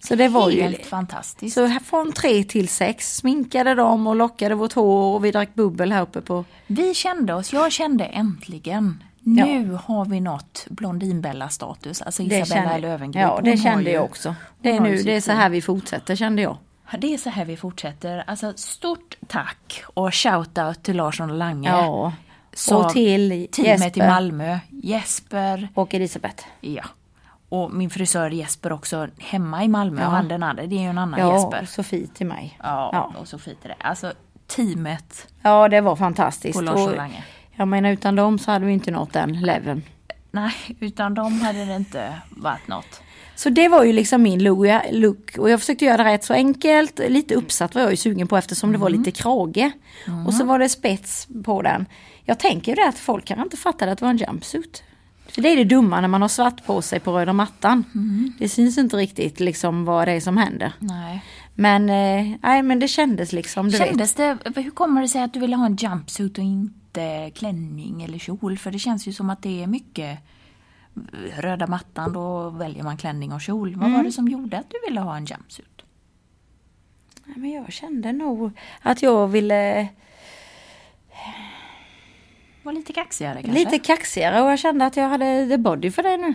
[0.01, 0.63] Så det var ju...
[0.63, 1.55] helt fantastiskt.
[1.55, 5.93] Så från tre till sex sminkade dem och lockade vårt hår och vi drack bubbel
[5.93, 6.45] här uppe på...
[6.67, 12.03] Vi kände oss, jag kände äntligen, nu har vi nått Blondinbella-status.
[12.03, 13.23] Alltså Isabella Löwengrip.
[13.23, 14.35] ja, det kände ju- jag också.
[14.63, 16.57] Det är ju nu, det är så här vi fortsätter kände jag.
[16.99, 18.25] Det är så här vi fortsätter.
[18.27, 21.69] Alltså stort tack och shout-out till Larsson och Lange.
[21.71, 22.13] Ja.
[22.55, 24.59] Så och till teamet Jesper i Malmö.
[24.71, 26.45] Jesper, och Elisabeth.
[26.61, 26.85] ja.
[27.49, 30.01] Och min frisör Jesper också hemma i Malmö.
[30.01, 30.07] Ja.
[30.07, 31.63] Och han den andra, det är ju en annan Ja, Jesper.
[31.63, 32.59] och Sofie till mig.
[32.63, 33.13] Ja, Ja.
[33.21, 33.77] och Sofie till det.
[33.81, 34.13] Alltså
[34.47, 36.59] teamet Ja, det var fantastiskt.
[36.59, 37.25] på Larsson och Lange.
[37.53, 39.83] jag menar utan dem så hade vi inte nått den leveln.
[40.31, 43.03] Nej, utan de hade det inte varit något.
[43.37, 47.01] Så det var ju liksom min look- och jag försökte göra det rätt så enkelt.
[47.09, 49.71] Lite uppsatt var jag ju sugen på eftersom det var lite krage.
[50.27, 51.87] Och så var det spets på den.
[52.25, 54.83] Jag tänker ju det att folk kanske inte fattade att det var en jumpsuit.
[55.29, 57.85] För det är det dumma när man har svart på sig på röda mattan.
[58.39, 60.73] Det syns inte riktigt liksom vad det är som händer.
[60.79, 61.23] Nej.
[61.55, 63.89] Men, eh, men det kändes liksom, du vet.
[63.89, 68.03] Kändes det, hur kommer det sig att du ville ha en jumpsuit och inte klänning
[68.03, 68.59] eller kjol?
[68.59, 70.19] För det känns ju som att det är mycket
[71.39, 73.75] röda mattan, då väljer man klänning och kjol.
[73.75, 73.97] Vad Mm.
[73.97, 75.83] var det som gjorde att du ville ha en jumpsuit?
[77.25, 78.51] Nej, men jag kände nog
[78.83, 79.89] att jag ville
[82.63, 83.59] Var lite kaxigare kanske?
[83.65, 86.35] lite kaxigare och jag kände att jag hade the body för det nu.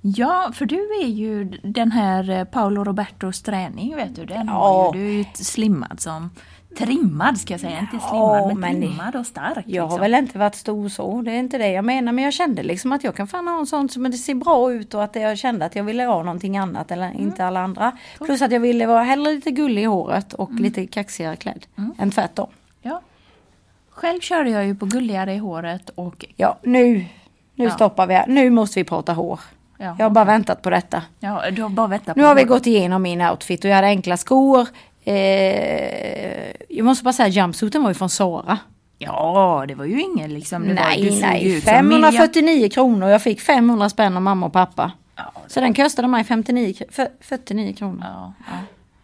[0.00, 4.24] Ja, för du är ju den här eh, Paolo Robertos träning, vet du.
[4.24, 4.52] Den Ja.
[4.52, 6.30] har ju, du är ju slimmad som...
[6.78, 9.64] Trimmad ska jag säga, inte slimmad men, men- trimmad och stark.
[9.66, 10.00] Jag har liksom.
[10.00, 12.12] väl inte varit stor så, det är inte det jag menar.
[12.12, 14.72] Men jag kände liksom att jag kan fan ha en sån som det ser bra
[14.72, 17.20] ut och att jag kände att jag ville ha någonting annat eller Mm.
[17.22, 17.92] inte alla andra.
[18.18, 20.62] Plus att jag ville vara hellre lite gullig i håret och Mm.
[20.62, 21.66] lite kaxigare klädd
[21.98, 22.48] än tvärtom.
[22.82, 23.00] Ja.
[23.90, 26.94] Själv körde jag ju på gulligare i håret och Ja, nu,
[27.54, 27.70] nu Ja.
[27.70, 28.24] stoppar vi här.
[28.28, 29.40] Nu måste vi prata hår.
[29.78, 31.02] Ja, jag har bara väntat på detta.
[31.20, 33.74] ja, du har bara väntat på Nu har vi gått igenom min outfit och jag
[33.76, 34.68] hade enkla skor.
[35.04, 38.58] Eh, jag måste bara säga jumpsuiten var ju från Sara.
[38.98, 40.62] Ja, det var ju ingen liksom.
[40.62, 41.56] Det var, Nej, ju nej.
[41.56, 42.02] ut som Mirjam.
[42.02, 43.08] 549 kronor.
[43.08, 44.92] Jag fick 500 spänn av mamma och pappa.
[45.16, 48.04] Ja, Så den kostade mig 59, kr- för- 49 kronor.
[48.14, 48.56] ja, ja.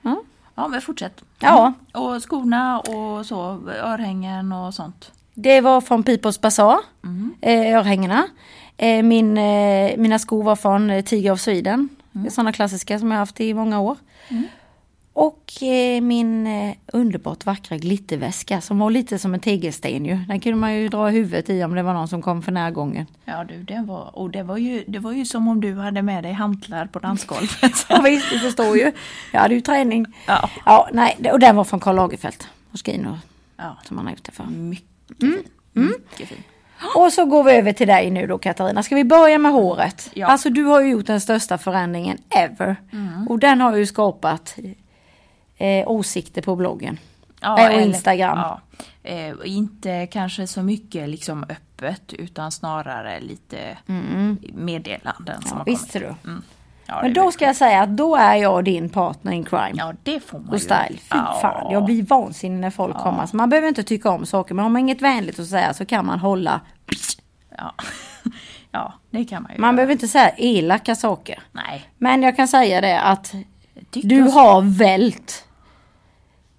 [0.03, 0.17] Ja.
[0.55, 1.23] ja, men fortsätt.
[1.41, 1.73] Ja.
[1.95, 5.13] Och skorna och så, örhängen och sånt.
[5.35, 7.35] Det var från People's Bazaar, Mm.
[7.41, 8.27] eh, örhängena.
[8.77, 11.89] Eh, min, eh, mina skor var från eh, Tiger of Sweden.
[12.15, 12.31] Mm.
[12.31, 13.97] Sådana klassiska som jag haft i många år.
[15.17, 20.17] Och eh, min eh, underbart vackra glitterväska som var lite som en tegelsten ju.
[20.17, 23.07] Den kunde man ju dra huvudet i om det var någon som kom för närgången.
[23.25, 26.03] Ja du, det var, och det var, ju, det var ju som om du hade
[26.03, 27.51] med dig hantlar på dansgolvet.
[27.89, 28.93] Ja visst, du förstår ju.
[29.33, 30.07] Jag hade ju träning.
[30.27, 30.51] Ja.
[30.65, 32.45] ja nej, och den var från Karl Lagerfeld.
[32.71, 33.19] Moschino
[33.57, 34.45] ja, som han har gjort det för.
[34.45, 35.43] mycket fin.
[35.73, 36.43] Mycket fin.
[36.95, 38.83] Och så går vi över till dig nu då Katarina.
[38.83, 40.11] Ska vi börja med håret?
[40.15, 40.27] Ja.
[40.27, 42.77] Alltså du har ju gjort den största förändringen ever.
[43.29, 44.57] Och den har ju skapat
[45.57, 46.99] eh, åsikter på bloggen.
[47.43, 48.39] Eh, och eller- Instagram.
[48.39, 48.61] Ja,
[49.03, 53.79] eh, inte kanske så mycket liksom öppet utan snarare lite
[54.55, 56.09] meddelanden som har Visst kommit.
[56.23, 56.29] du.
[56.31, 56.43] Mm.
[56.89, 59.73] Ja, Men då ska jag säga att då är jag din partner in crime.
[59.75, 60.61] Ja, det får man och ju.
[60.61, 60.89] style.
[60.99, 61.39] Fy Ja.
[61.43, 63.21] fan, jag blir vansinnig när folk kommer.
[63.21, 65.85] Alltså, man behöver inte tycka om saker, men har man inget vänligt att säga så
[65.87, 66.61] kan man hålla.
[67.59, 67.75] Ja.
[68.71, 69.77] ja, det kan man ju Man göra.
[69.77, 71.43] behöver inte säga elaka saker.
[71.53, 71.87] Nej.
[71.99, 73.35] Men jag kan säga det att
[73.91, 75.45] du har vält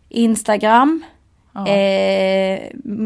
[0.09, 1.03] Instagram,
[1.53, 1.67] Ja.
[1.67, 2.59] eh,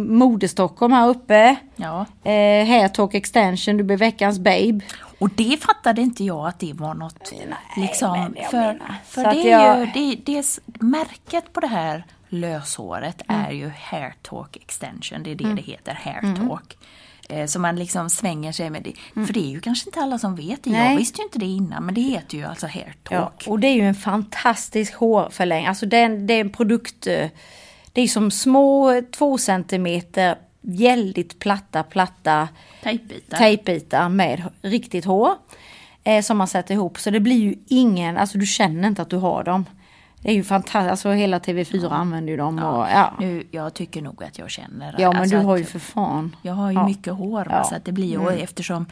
[0.07, 2.05] Modestockholm här uppe, Ja.
[2.23, 4.79] eh, Hair Talk Extension, du blev veckans babe.
[5.19, 7.33] Och det fattade inte jag att det var något
[7.77, 8.11] liksom.
[8.11, 10.45] men jag för menar, för så det är jag- ju, det, det är,
[10.83, 13.41] märket på det här löshåret Mm.
[13.45, 16.77] är ju Hair Talk Extension, det är det det heter, Hair Talk.
[17.31, 18.93] Eh, Så man liksom svänger sig med det.
[19.25, 20.69] För det är ju kanske inte alla som vet det.
[20.69, 20.97] Jag Mm.
[20.97, 23.43] Visste ju inte det innan men det heter ju alltså Hair Ja, Talk.
[23.47, 25.67] och det är ju en fantastisk hårförlängning.
[25.67, 27.29] Alltså det är, en, det är en produkt, eh,
[27.93, 32.47] det är som små två centimeter väldigt platta, platta
[32.83, 33.37] Tejpbitar.
[33.37, 35.29] tejpbitar med riktigt hår.
[36.03, 36.99] Eh, som man sätter ihop.
[36.99, 39.65] Så det blir ju ingen, alltså du känner inte att du har dem.
[40.23, 42.59] Det är ju fantastiskt, alltså hela TV4 använder ju dem.
[42.59, 43.13] Och, ja.
[43.19, 46.35] Nu, jag tycker nog att jag känner ja men alltså du har ju för fan.
[46.41, 46.85] Jag har ju Ja.
[46.85, 47.63] mycket hår Ja.
[47.63, 48.85] så att det blir och eftersom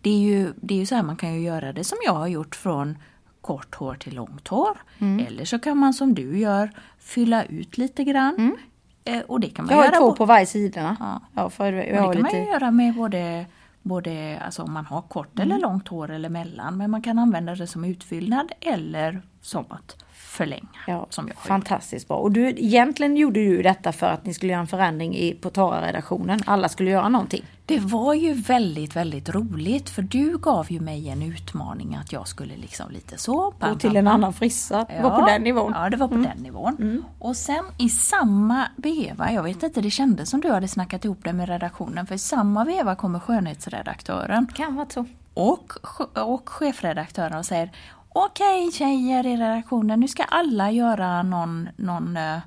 [0.00, 2.12] det är, ju, det är ju så här man kan ju göra det som jag
[2.12, 2.98] har gjort från
[3.40, 4.78] kort hår till långt hår.
[4.98, 5.26] Mm.
[5.26, 8.56] Eller så kan man som du gör fylla ut lite grann.
[9.04, 10.96] Eh, och det kan man Jag har göra två på varje sidorna.
[11.00, 11.20] Ja.
[11.34, 12.36] Ja, för jag det kan man lite...
[12.36, 13.46] ju göra med både,
[13.82, 15.50] både alltså om man har kort Mm.
[15.50, 16.76] eller långt hår eller mellan.
[16.76, 20.03] Men man kan använda det som utfyllnad eller som att
[20.34, 20.68] förlänga.
[20.86, 22.16] Ja, som jag fantastiskt bra.
[22.16, 25.50] Och du, egentligen gjorde du detta för att ni skulle göra en förändring i, på
[25.50, 26.40] Tara-redaktionen.
[26.46, 27.44] Alla skulle göra någonting.
[27.66, 32.28] Det var ju väldigt, väldigt roligt för du gav ju mig en utmaning att jag
[32.28, 33.36] skulle liksom lite så.
[33.36, 34.14] Gå pam, till pam, en pam.
[34.14, 34.86] annan frissa.
[34.88, 35.66] Det var på den nivån.
[35.66, 35.82] Mm.
[35.82, 37.04] Ja, det var på den nivån.
[37.18, 41.18] Och sen i samma veva, jag vet inte, det kändes som du hade snackat ihop
[41.24, 45.04] det med redaktionen, för i samma veva kommer skönhetsredaktören Kan vara så.
[45.34, 45.72] och,
[46.14, 47.70] och chefredaktören och säger
[48.16, 52.38] Okej tjejer i redaktionen, nu ska alla göra någon, någon eh,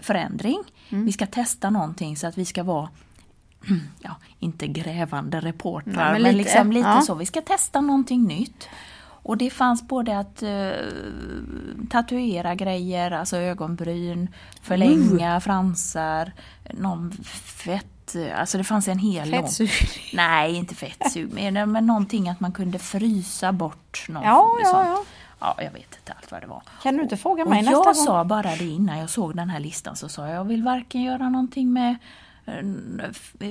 [0.00, 0.62] förändring.
[0.88, 1.06] Mm.
[1.06, 2.88] Vi ska testa någonting så att vi ska vara
[4.00, 7.00] ja, inte grävande reportrar, Nej, men men, lite, liksom lite ja.
[7.00, 7.14] så.
[7.14, 8.68] Vi ska testa någonting nytt.
[8.98, 10.70] Och det fanns både att eh,
[11.90, 14.28] tatuera grejer, alltså ögonbryn,
[14.62, 16.32] förlänga fransar,
[16.70, 17.12] någon
[17.44, 17.95] fett,
[18.36, 19.42] alltså det fanns en hel lång...
[19.42, 19.70] Fettsug.
[20.14, 25.04] Nej, inte fettsug, men, men någonting att man kunde frysa bort någon Ja, ja, ja.
[25.40, 26.62] Ja, jag vet inte allt vad det var.
[26.82, 27.94] Kan du inte fråga Och mig nästa jag gång?
[27.94, 31.02] sa bara det innan jag såg den här listan så sa jag, jag vill varken
[31.02, 31.96] göra någonting med
[32.46, 32.64] eh,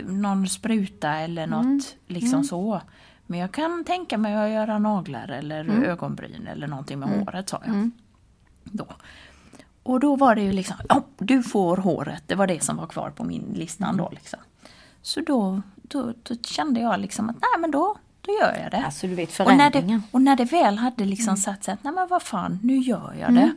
[0.05, 1.81] någon spruta eller något Mm.
[2.07, 2.81] liksom så.
[3.27, 5.83] Men jag kan tänka mig att göra naglar eller Mm.
[5.83, 7.89] ögonbryn eller någonting med håret sa jag.
[8.63, 8.87] Då.
[9.85, 12.87] Och då var det ju liksom, ja, du får håret, det var det som var
[12.87, 13.97] kvar på min listan Mm.
[14.05, 14.09] då.
[14.11, 14.39] Liksom.
[15.01, 18.85] Så då, då, då kände jag liksom att nej men då, då gör jag det.
[18.85, 19.89] Alltså du vet Och när, förändringen.
[19.89, 19.99] Mm.
[20.01, 22.77] det, och när det väl hade liksom satt sig att, nej men vad fan, nu
[22.77, 23.51] gör jag det.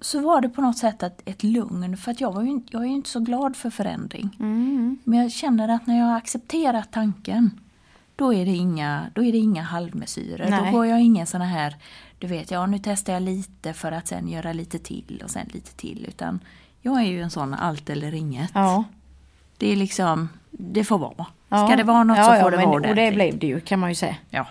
[0.00, 2.82] Så var det på något sätt ett, ett lugn, för att jag, var ju, jag
[2.82, 4.36] är ju inte så glad för förändring.
[4.40, 4.98] Mm.
[5.04, 7.60] Men jag känner att när jag accepterat tanken,
[8.16, 10.64] då är det inga, då är det inga halvmesyrer.
[10.64, 11.76] Då går jag ingen sån här,
[12.22, 15.46] du vet, ja nu testar jag lite för att sen göra lite till och sen
[15.52, 16.06] lite till.
[16.08, 16.40] Utan
[16.80, 18.50] jag är ju en sån allt eller inget.
[18.54, 18.84] Ja.
[19.58, 21.26] Det är liksom, det får vara.
[21.48, 21.66] Ja.
[21.66, 23.14] Ska det vara något ja, så får ja, det men, vara Och det ordentligt.
[23.14, 24.16] blev det ju kan man ju säga.
[24.30, 24.46] Ja.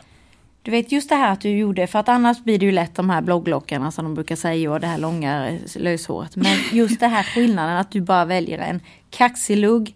[0.62, 2.96] Du vet just det här att du gjorde, för att annars blir det ju lätt
[2.96, 6.36] de här blogglockarna som de brukar säga och det här långa eh, löshåret.
[6.36, 8.80] Men just det här skillnaden att du bara väljer en
[9.10, 9.96] kaxig lugg.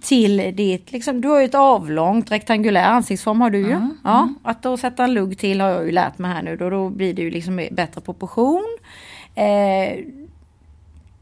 [0.00, 3.72] Till ditt, liksom, du har ju ett avlångt rektangulär ansiktsform har du ju.
[3.72, 6.56] Mm, ja, Att då sätta en lugg till har jag ju lärt mig här nu
[6.56, 8.78] då, då blir det ju liksom bättre proportion.
[9.34, 9.98] Eh,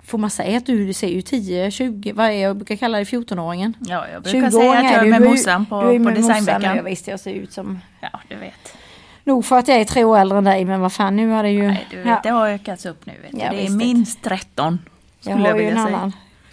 [0.03, 3.05] får man säga att du ser ju 10, 20, vad är jag brukar kalla det
[3.05, 3.75] 14-åringen?
[3.81, 6.05] Ja, jag brukar 20-åring säga att jag är du, med morsan på, du är på
[6.05, 6.77] med designveckan.
[6.77, 7.81] Ja, visst, jag ser ut som...
[8.01, 8.77] Ja, du vet.
[9.25, 11.43] Nog för att jag är tre år äldre än dig, men vad fan, nu har
[11.43, 11.67] det ju...
[11.67, 13.13] Nej, du vet ja, Det har ökats upp nu.
[13.23, 13.39] Vet du.
[13.39, 14.79] Ja, det är minst 13.
[15.21, 16.13] jag har jag, ju en annan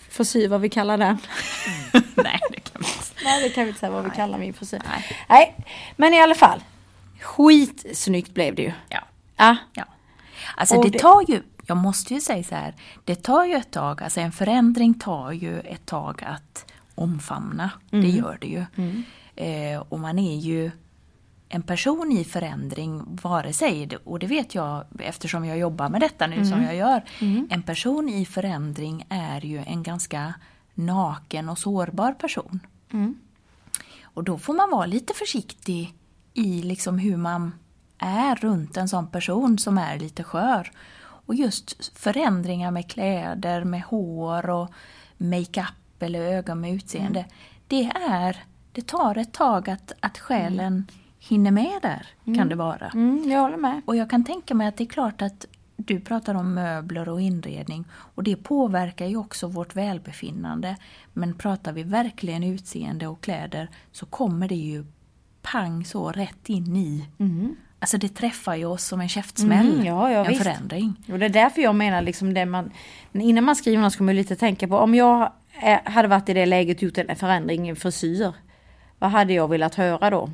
[0.10, 1.18] frisyr, vad vi kallar den.
[2.16, 3.24] Nej, det kan vi inte.
[3.24, 4.82] Nej, det kan vi inte säga vad vi kallar min frisyr.
[4.90, 5.18] Nej.
[5.30, 5.56] Nej,
[5.96, 6.64] men i alla fall.
[7.22, 8.72] Skitsnyggt blev det ju.
[8.90, 9.00] Ja.
[9.36, 9.84] Ja, ja.
[10.56, 13.72] Alltså Och det tar ju, jag måste ju säga så här, det tar ju ett
[13.72, 17.70] tag, alltså en förändring tar ju ett tag att omfamna.
[17.90, 18.66] Det gör det ju.
[19.36, 20.72] Eh, och man är ju
[21.50, 26.28] en person i förändring, vare sig, och det vet jag eftersom jag jobbar med detta
[26.28, 27.04] nu som jag gör,
[27.50, 30.34] en person i förändring är ju en ganska
[30.74, 32.60] naken och sårbar person.
[34.04, 35.94] Och då får man vara lite försiktig
[36.34, 37.54] i liksom hur man
[37.98, 40.72] är runt en sån person som är lite skör.
[41.02, 44.70] Och just förändringar med kläder, med hår och
[45.18, 47.26] makeup eller ögon med utseende.
[47.68, 50.88] Det är, det tar ett tag att, att själen
[51.30, 52.88] hinner med där, kan det vara.
[52.94, 53.82] Mm, jag håller med.
[53.86, 55.46] Och jag kan tänka mig att det är klart att
[55.78, 60.76] du pratar om möbler och inredning och det påverkar ju också vårt välbefinnande.
[61.14, 64.86] Men pratar vi verkligen utseende och kläder så kommer det ju
[65.42, 67.06] pang så rätt in i.
[67.80, 70.44] Alltså det träffar ju oss som en käftsmäll, Mm, ja, ja, en visst.
[70.44, 70.96] förändring.
[71.12, 72.72] Och det är därför jag menar liksom det man,
[73.14, 75.32] innan man skriver något ska man lite tänka på om jag
[75.64, 78.34] eh, hade varit i det läget gjort en förändring i frisyr.
[79.00, 80.30] Vad hade jag velat höra då?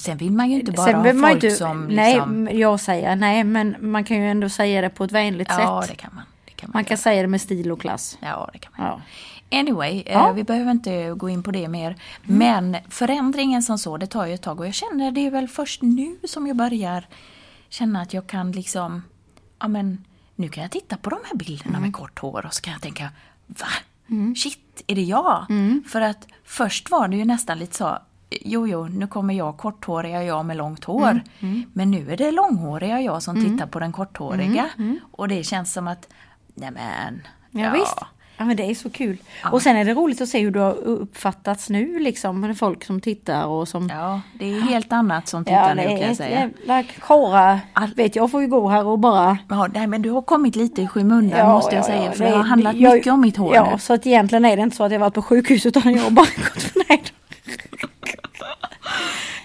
[0.00, 2.48] Sen vill man ju inte bara ha folk inte- som Nej, liksom...
[2.52, 5.90] jag säger nej, men man kan ju ändå säga det på ett vänligt Ja, sätt.
[5.90, 6.24] det kan man.
[6.44, 8.18] Det kan man, Man kan säga det med stil och klass.
[8.20, 8.86] Ja, det kan man.
[8.86, 9.00] Ja.
[9.58, 10.32] Anyway, eh, Ja.
[10.32, 11.96] vi behöver inte gå in på det mer.
[12.22, 15.48] Men förändringen som så, det tar ju ett tag och jag känner det är väl
[15.48, 17.06] först nu som jag börjar
[17.68, 19.02] känna att jag kan liksom,
[19.60, 20.04] ja men
[20.36, 22.82] nu kan jag titta på de här bilderna med kort hår och så kan jag
[22.82, 23.08] tänka,
[23.46, 23.66] va?
[24.36, 25.46] Shit, är det jag?
[25.88, 27.98] För att först var det ju nästan lite så,
[28.30, 31.20] jo jo, nu kommer jag korthåriga jag med långt hår.
[31.72, 34.68] Men nu är det långhåriga jag som tittar på den korthåriga.
[35.12, 36.08] Och det känns som att,
[36.54, 37.22] nej men,
[37.64, 37.96] Ja, visst.
[38.36, 39.16] Ja men det är så kul.
[39.52, 42.84] Och sen är det roligt att se hur du har uppfattats nu liksom med folk
[42.84, 43.88] som tittar och som...
[43.88, 46.40] Ja, det är helt annat som tittar nu kan jag säga.
[46.40, 47.60] jävla kara.
[47.72, 49.38] All- Vet jag får ju gå här och bara...
[49.48, 52.42] Ja, nej, men du har kommit lite i skymundan måste jag säga, för det, har
[52.42, 53.78] handlat jag- mycket om mitt hår Ja, nu.
[53.78, 56.10] så att egentligen är det inte så att jag varit på sjukhus utan jag har
[56.10, 57.10] bara gått förnöjd.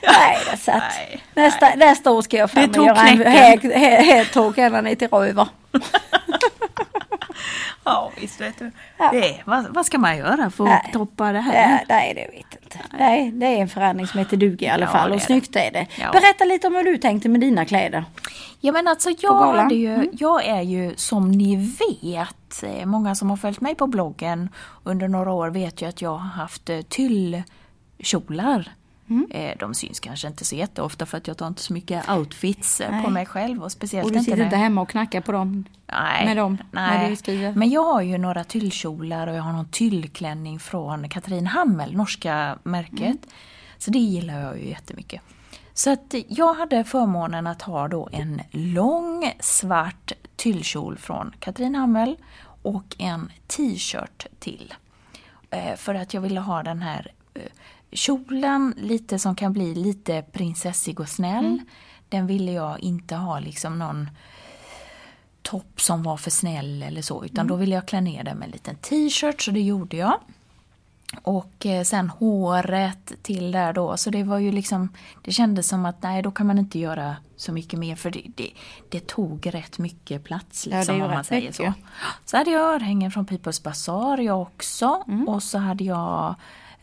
[0.07, 3.71] Nej, det är så att Nej, nästa, nästa år ska jag fan göra en
[4.03, 5.47] headtalk ända ner till Röver.
[7.83, 8.71] Ja, visst vet du.
[8.97, 9.09] Ja.
[9.11, 10.89] Det, vad, vad ska man göra för att Nej.
[10.93, 11.53] toppa det här?
[11.53, 12.79] Nej, nej, det vet jag inte.
[12.99, 15.71] Nej, det är en förändring som heter duga i alla Ja, fall och snyggt är
[15.71, 15.87] det.
[15.99, 16.11] Ja.
[16.11, 18.05] Berätta lite om hur du tänkte med dina kläder.
[18.59, 19.71] Ja men alltså jag, galan.
[19.71, 19.77] Mm.
[19.77, 24.49] ju, jag är ju som ni vet, eh, många som har följt mig på bloggen
[24.83, 28.71] under några år vet ju att jag har haft eh, tyllkjolar.
[29.09, 29.27] Mm.
[29.31, 32.81] Eh, De syns kanske inte så jätteofta för att jag tar inte så mycket outfits
[32.81, 33.11] eh, på Nej.
[33.11, 36.25] mig själv och speciellt Och du inte sitter inte hemma och knackar på dem Nej,
[36.25, 37.17] med dem nej.
[37.55, 42.59] Men jag har ju några tyllkjolar och jag har någon tyllklänning från Katrin Hammel, norska
[42.63, 42.99] märket.
[42.99, 43.17] Mm.
[43.77, 45.21] Så det gillar jag ju jättemycket.
[45.73, 52.15] Så att jag hade förmånen att ha då en lång svart tyllkjol från Katrin Hammel
[52.61, 54.73] och en t-shirt till.
[55.49, 57.11] Eh, För att jag ville ha den här
[57.95, 61.45] kjolen lite som kan bli lite prinsessig och snäll.
[61.45, 61.65] Mm.
[62.09, 64.09] Den ville jag inte ha liksom någon
[65.41, 67.47] topp som var för snäll eller så utan Mm.
[67.47, 70.19] då ville jag klä ner den med en liten t-shirt så det gjorde jag.
[71.21, 74.89] Och eh, sen håret till där då så det var ju liksom
[75.23, 78.21] Det kändes som att nej då kan man inte göra så mycket mer för det,
[78.35, 78.51] det,
[78.89, 81.55] det tog rätt mycket plats Ja, liksom ju om man säger mycket.
[81.55, 81.73] så.
[82.25, 85.27] Så hade jag örhängen från People's Bazaar jag också Mm.
[85.27, 86.35] och så hade jag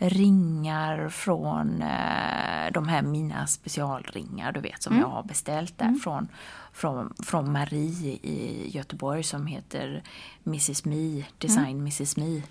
[0.09, 5.03] ringar från eh, de här mina specialringar du vet som Mm.
[5.03, 6.29] jag har beställt där från,
[6.73, 10.03] från, från Marie i Göteborg som heter
[10.47, 11.81] Mrs Me, Design Mm.
[11.81, 12.43] Mrs Me.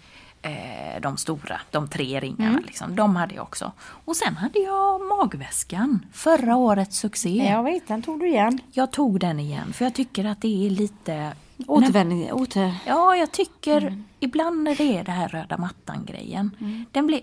[0.44, 2.64] Eh, de stora, de tre ringarna Mm.
[2.66, 3.72] liksom, de hade jag också.
[4.06, 7.48] Och sen hade jag magväskan, förra årets succé.
[7.50, 8.60] Jag vet, den tog du igen.
[8.72, 11.34] Jag tog den igen för jag tycker att det är lite
[11.68, 12.76] Återvändning, åter...
[12.86, 14.04] Ja, jag tycker Mm.
[14.20, 16.52] ibland när det är det här röda mattan-grejen.
[16.92, 17.20] Den blev,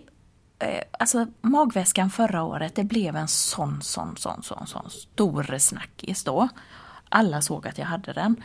[0.58, 6.24] eh, alltså magväskan förra året, det blev en sån, sån, sån, sån, sån stor snackis
[6.24, 6.48] då.
[7.08, 8.36] Alla såg att jag hade den.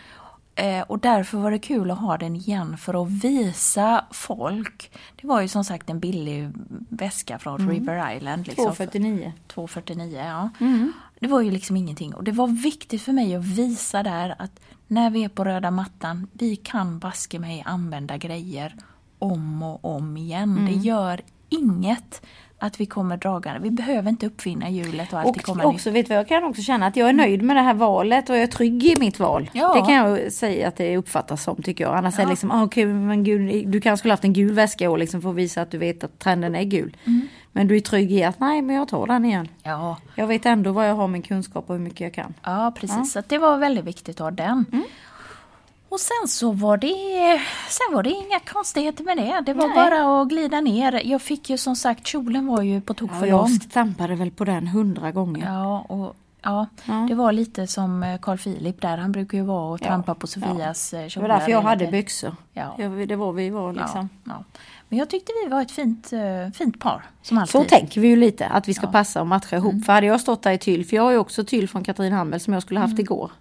[0.56, 4.92] Eh, och därför var det kul att ha den igen för att visa folk.
[5.22, 6.52] Det var ju som sagt en billig
[6.90, 8.48] väska från River Island.
[8.48, 8.64] Liksom.
[8.64, 9.34] 249.
[9.48, 10.50] 249, ja.
[11.20, 12.14] Det var ju liksom ingenting.
[12.14, 15.72] Och det var viktigt för mig att visa där att när vi är på röda
[15.72, 18.76] mattan, vi kan baske mig använda grejer
[19.20, 20.56] om och om igen.
[20.66, 21.22] Det gör
[21.62, 22.22] inget
[22.60, 23.60] att vi kommer dragande.
[23.60, 25.98] Vi behöver inte uppfinna hjulet och alltid Och komma också, nytt.
[25.98, 26.86] vet vad jag kan också känna?
[26.88, 29.50] Att jag är nöjd med det här valet och jag är trygg i mitt val.
[29.54, 29.74] Ja.
[29.74, 31.96] Det kan jag säga att det uppfattas som tycker jag.
[31.96, 34.90] Annars är det liksom, ah, okej men gud, du kanske skulle haft en gul väska
[34.90, 36.98] och liksom få visa att du vet att trenden är gul.
[37.06, 37.28] Mm.
[37.52, 39.48] Men du är trygg i att nej men jag tar den igen.
[39.64, 42.34] Ja, Jag vet ändå vad jag har min kunskap och hur mycket jag kan.
[42.44, 43.12] ja precis.
[43.14, 44.66] Så att det var väldigt viktigt att ha den.
[45.94, 49.44] Och sen så var det, sen var det inga konstigheter med det.
[49.46, 49.76] Det var Nej.
[49.76, 51.02] bara att glida ner.
[51.06, 53.50] Jag fick ju som sagt, kjolen var ju på tok Ja, för lång.
[53.52, 55.46] jag stampade väl på den hundra gånger.
[55.48, 56.94] Ja, och, ja, Ja.
[57.10, 58.98] det var lite som eh, Carl Philip där.
[58.98, 61.00] Han brukar ju vara och Ja, trampa på Sofias ja.
[61.00, 61.28] Det kjolar.
[61.28, 62.36] var därför jag hade byxor.
[62.54, 62.76] Ja.
[63.08, 64.10] Det var vi var liksom.
[64.24, 64.44] Ja, ja.
[64.90, 67.04] Men jag tyckte vi var ett fint, eh, fint par.
[67.22, 67.52] Som alltid.
[67.52, 68.92] Så tänker vi ju lite, att vi ska Ja.
[68.92, 69.72] passa och matcha ihop.
[69.74, 69.84] Mm.
[69.84, 72.14] För hade jag stått där i tyll, för jag har ju också tyll från Katrin
[72.14, 73.32] Hammel som jag skulle haft igår.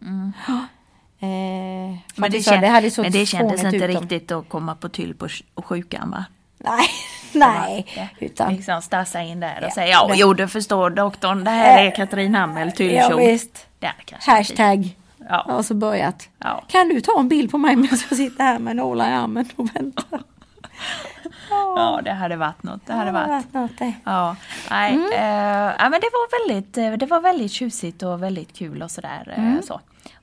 [1.23, 3.91] Eh, Men det, faktiskt, så kän- det men det kändes inte ut dem.
[4.03, 6.25] riktigt att komma på tyll på sj- sjukan va?
[6.59, 6.87] Nej,
[7.33, 7.87] nej.
[8.19, 11.79] Utan, Liksom stassa in där och Ja, säga ja, jo du förstår doktorn, det här
[11.83, 13.19] är Eh, Katrin Hammel ja tyllkjol.
[13.21, 13.67] visst.
[13.81, 14.59] Kanske varit fint.
[14.59, 14.97] Hashtag.
[15.29, 15.43] Ja.
[15.43, 16.29] Och så börjat.
[16.39, 16.65] Ja.
[16.69, 19.49] Kan du ta en bild på mig medan jag sitter här med nålar i armen
[19.57, 20.21] och väntar?
[21.51, 22.87] ja, det hade varit något.
[22.87, 23.55] Det hade Ja, varit.
[23.55, 23.93] något det.
[24.05, 24.37] Ja,
[24.71, 25.13] nej, Mm.
[25.13, 28.91] eh, ja, men det var väldigt, eh, det var väldigt tjusigt och väldigt kul och
[28.91, 29.35] sådär.
[29.37, 29.63] Mm.
[29.63, 29.81] Så.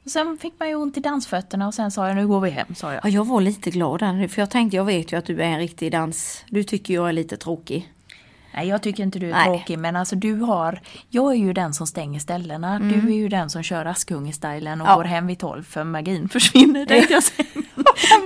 [0.10, 2.50] Och sen fick man ju ont i dansfötterna och sen sa jag nu går vi
[2.50, 3.06] hem, sa jag.
[3.06, 5.42] Ja, jag var lite glad där nu, för jag tänkte, jag vet ju att du
[5.42, 6.44] är en riktig dans...
[6.50, 7.94] Du tycker jag är lite tråkig.
[8.54, 9.46] Nej, jag tycker inte du är Nej.
[9.46, 12.80] tråkig men alltså du har, jag är ju den som stänger ställena.
[12.80, 14.92] Du är ju den som kör Askungen-stylen och Mm.
[14.92, 14.96] Ja.
[14.96, 17.48] går hem vid tolv för magin försvinner tänkte jag säga.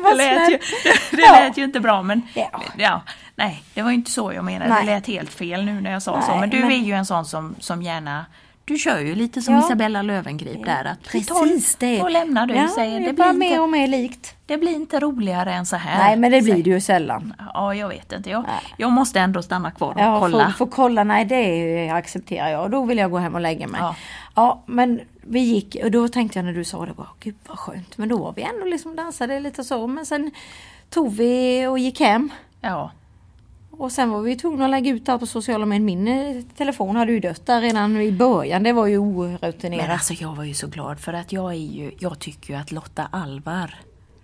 [0.09, 0.57] Det lät, ju,
[1.17, 1.31] det, Ja.
[1.39, 2.61] lät ju inte bra men Ja.
[2.77, 3.01] ja,
[3.35, 4.69] nej det var inte så jag menade.
[4.73, 4.85] Nej.
[4.85, 6.31] Det lät helt fel nu när jag sa så.
[6.31, 8.25] Nej, Men du men- är ju en sån som, som gärna
[8.65, 9.59] du kör ju lite som Ja.
[9.65, 10.85] Isabella Löwengrip där.
[10.85, 11.99] Att Precis det.
[11.99, 12.55] Då lämnar du.
[12.55, 14.35] Ja, säger, det det, blir mer inte, och mer likt.
[14.45, 15.97] det blir inte roligare än så här.
[15.97, 17.33] Nej, men det blir det ju sällan.
[17.53, 18.29] Ja, jag vet inte.
[18.29, 18.45] Jag,
[18.77, 20.45] jag måste ändå stanna kvar och Ja, kolla.
[20.45, 22.71] Få, få kolla, nej det accepterar jag.
[22.71, 23.81] Då vill jag gå hem och lägga mig.
[23.81, 23.95] Ja.
[24.35, 24.63] Ja.
[24.65, 27.97] men vi gick och då tänkte jag när du sa det, bara, gud vad skönt.
[27.97, 29.87] Men då var vi ändå liksom dansade lite så.
[29.87, 30.31] Men sen
[30.89, 32.29] tog vi och gick hem.
[32.61, 32.91] Ja.
[33.77, 35.85] Och sen var vi tvungna att lägga ut allt på sociala medier.
[35.85, 38.63] Min eh, telefon hade ju dött där redan i början.
[38.63, 39.83] Det var ju orutinerat.
[39.85, 42.59] Men alltså jag var ju så glad för att jag är ju, jag tycker ju
[42.59, 43.75] att Lotta Alvar,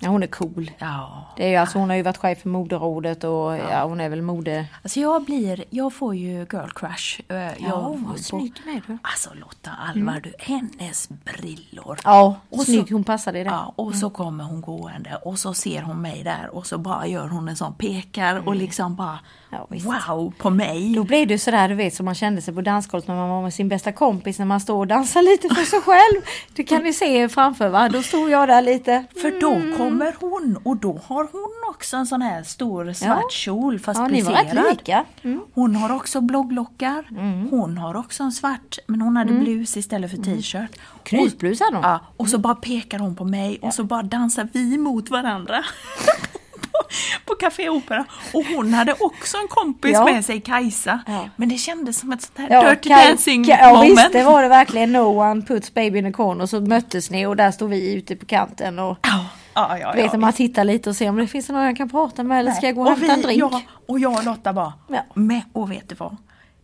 [0.01, 0.71] Ja, hon är cool.
[0.77, 1.25] ja.
[1.37, 3.83] Det är ju alltså, hon har ju varit chef för moderrådet och ja.
[3.83, 4.65] hon är väl mode...
[4.83, 7.21] Alltså jag blir, jag får ju girl crush.
[7.27, 8.97] Eh, Jag Ja, vad snygg du är du.
[9.01, 11.99] Alltså Lotta Alvar, du, hennes brillor.
[12.03, 12.87] Ja, Och snygg.
[12.87, 13.49] så- hon passade i det.
[13.49, 17.07] Ja, och så kommer hon gående och så ser hon mig där och så bara
[17.07, 19.19] gör hon en sån pekar och liksom bara
[19.51, 20.93] Ja, wow på mig.
[20.95, 23.41] Då blev det sådär du vet som man kände sig på dansgolvet när man var
[23.41, 26.21] med sin bästa kompis när man står och dansar lite för sig själv.
[26.55, 27.89] Det kan ni se framför va?
[27.89, 29.05] Då stod jag där lite.
[29.21, 33.79] För då kommer hon och då har hon också en sån här stor svart kjol
[33.79, 34.71] fast Ja, ni var rätt plisserad.
[34.71, 35.05] lika.
[35.23, 35.41] Mm.
[35.53, 37.05] Hon har också blogglockar.
[37.49, 40.71] Hon har också en svart, men hon hade blus istället för t-shirt.
[41.03, 41.83] Krypblus hade hon.
[41.85, 45.63] Ja, och så bara pekar hon på mig och så bara dansar vi mot varandra.
[47.25, 48.05] på, Café Opera.
[48.33, 50.05] Och hon hade också en kompis Ja.
[50.05, 50.99] med sig, Kajsa.
[51.07, 51.29] Ja.
[51.35, 53.91] Men det kändes som ett sånt här Ja, Dirty Kaj- Dancing Kaj- ja, moment.
[53.99, 54.91] visst, det var det verkligen.
[54.91, 56.45] No one puts baby in a corner.
[56.45, 58.79] Så möttes ni och där stod vi ute på kanten.
[58.79, 61.63] Och Ja, ja, ja, vet ja, man tittar lite och ser om det finns någon
[61.63, 63.41] jag kan prata med eller ska jag gå och och hämta en vi- drink?
[63.41, 65.03] Ja, och jag och Lotta bara, Ja.
[65.13, 66.11] med, och vet du vad?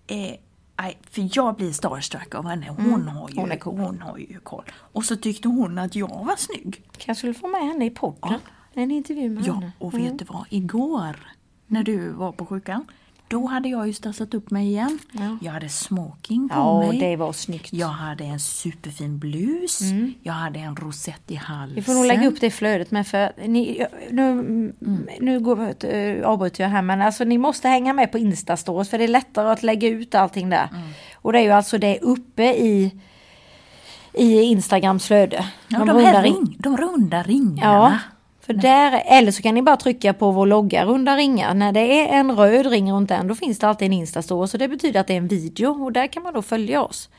[0.07, 0.18] Eh,
[0.82, 2.66] nej, för jag blir starstruck av henne.
[2.78, 3.49] Hon, har ju, Mm.
[3.49, 3.80] hon cool.
[3.80, 4.63] hon har ju koll.
[4.93, 6.82] Och så tyckte hon att jag var snygg.
[6.97, 8.39] Kanske skulle få med henne i podden.
[8.76, 9.71] En intervju med Ja, henne.
[9.80, 10.45] och vet du vad?
[10.49, 11.15] Igår
[11.67, 12.86] när du var på sjukan,
[13.28, 14.99] då hade jag ju stassat upp mig igen.
[15.11, 15.38] Ja.
[15.41, 16.99] Jag hade smoking på Ja, mig.
[16.99, 17.73] det var snyggt.
[17.73, 19.80] Jag hade en superfin blus.
[20.23, 21.76] Jag hade en rosett i halsen.
[21.76, 24.73] Vi får nog lägga upp det flödet med för ni, nu,
[25.19, 28.97] nu går, äh, avbryter jag här men alltså ni måste hänga med på Instastories för
[28.97, 30.69] det är lättare att lägga ut allting där.
[31.15, 32.99] Och det är ju alltså det uppe i
[34.13, 35.45] i Instagrams flöde.
[35.67, 37.73] Ja, de, runda ring, de runda ringarna.
[37.73, 37.99] Ja,
[38.45, 41.53] för där, eller så kan ni bara trycka på vår logga runda ringar.
[41.53, 44.57] När det är en röd ring runt den då finns det alltid en Instastory så
[44.57, 47.09] det betyder att det är en video och där kan man då följa oss.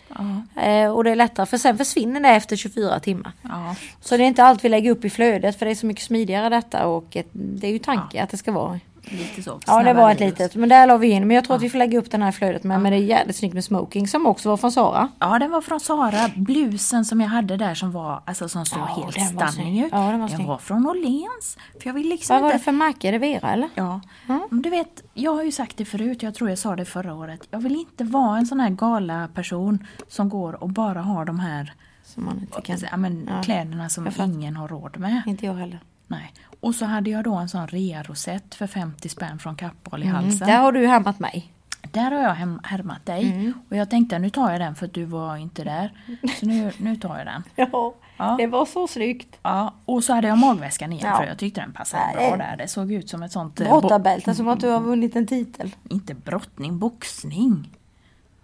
[0.63, 3.33] Eh, och det är lättare för sen försvinner det efter 24 timmar.
[3.43, 3.75] Ja.
[4.01, 6.05] Så det är inte allt vi lägger upp i flödet för det är så mycket
[6.05, 8.81] smidigare detta och det är ju tanke att det ska vara.
[9.11, 9.61] Lite så.
[9.67, 11.27] Ja det var ett litet men där la vi in.
[11.27, 12.81] Men jag tror att vi får lägga upp den här flödet med.
[12.81, 15.09] Men det är jävligt snyggt med smoking som också var från Sara.
[15.19, 16.31] Ja, den var från Sara.
[16.37, 19.81] Blusen som jag hade där som var, alltså som såg Ja, helt den var stunning
[19.85, 19.89] ut.
[19.93, 20.47] Ja, den var snygg.
[20.47, 21.59] var från Åhléns.
[21.81, 22.59] För jag vill liksom Vad var inte...
[22.59, 23.09] det för märke?
[23.09, 23.69] Är det Vera eller?
[23.75, 26.85] Ja, men du vet, jag har ju sagt det förut, jag tror jag sa det
[26.85, 27.41] förra året.
[27.51, 31.73] Jag vill inte vara en sån här gala-person som går och bara har de här
[32.05, 32.79] Som man inte kan.
[32.91, 33.43] ja, men, Ja.
[33.43, 35.23] kläderna som ingen har råd med.
[35.27, 35.81] Inte jag heller.
[36.07, 36.33] Nej.
[36.67, 40.17] Och så hade jag då en sån rea-rosett för 50 spänn från Kappahl i Mm,
[40.25, 40.49] halsen.
[40.49, 41.53] där har du härmat mig.
[41.93, 43.33] Där har jag härmat dig.
[43.33, 43.53] Mm.
[43.71, 45.93] Och jag tänkte nu tar jag den för att du var inte där.
[46.41, 47.43] Så nu, nu tar jag den.
[47.73, 48.35] Ja, Ja.
[48.39, 49.39] det var så snyggt.
[49.43, 51.17] Ja, och så hade jag magväskan igen Ja.
[51.17, 52.57] för jag tyckte den passade Nej, bra där.
[52.57, 53.61] Det såg ut som ett sånt...
[53.61, 55.75] eh, Brottarbälte som att du har vunnit en titel.
[55.91, 57.71] Inte brottning, boxning.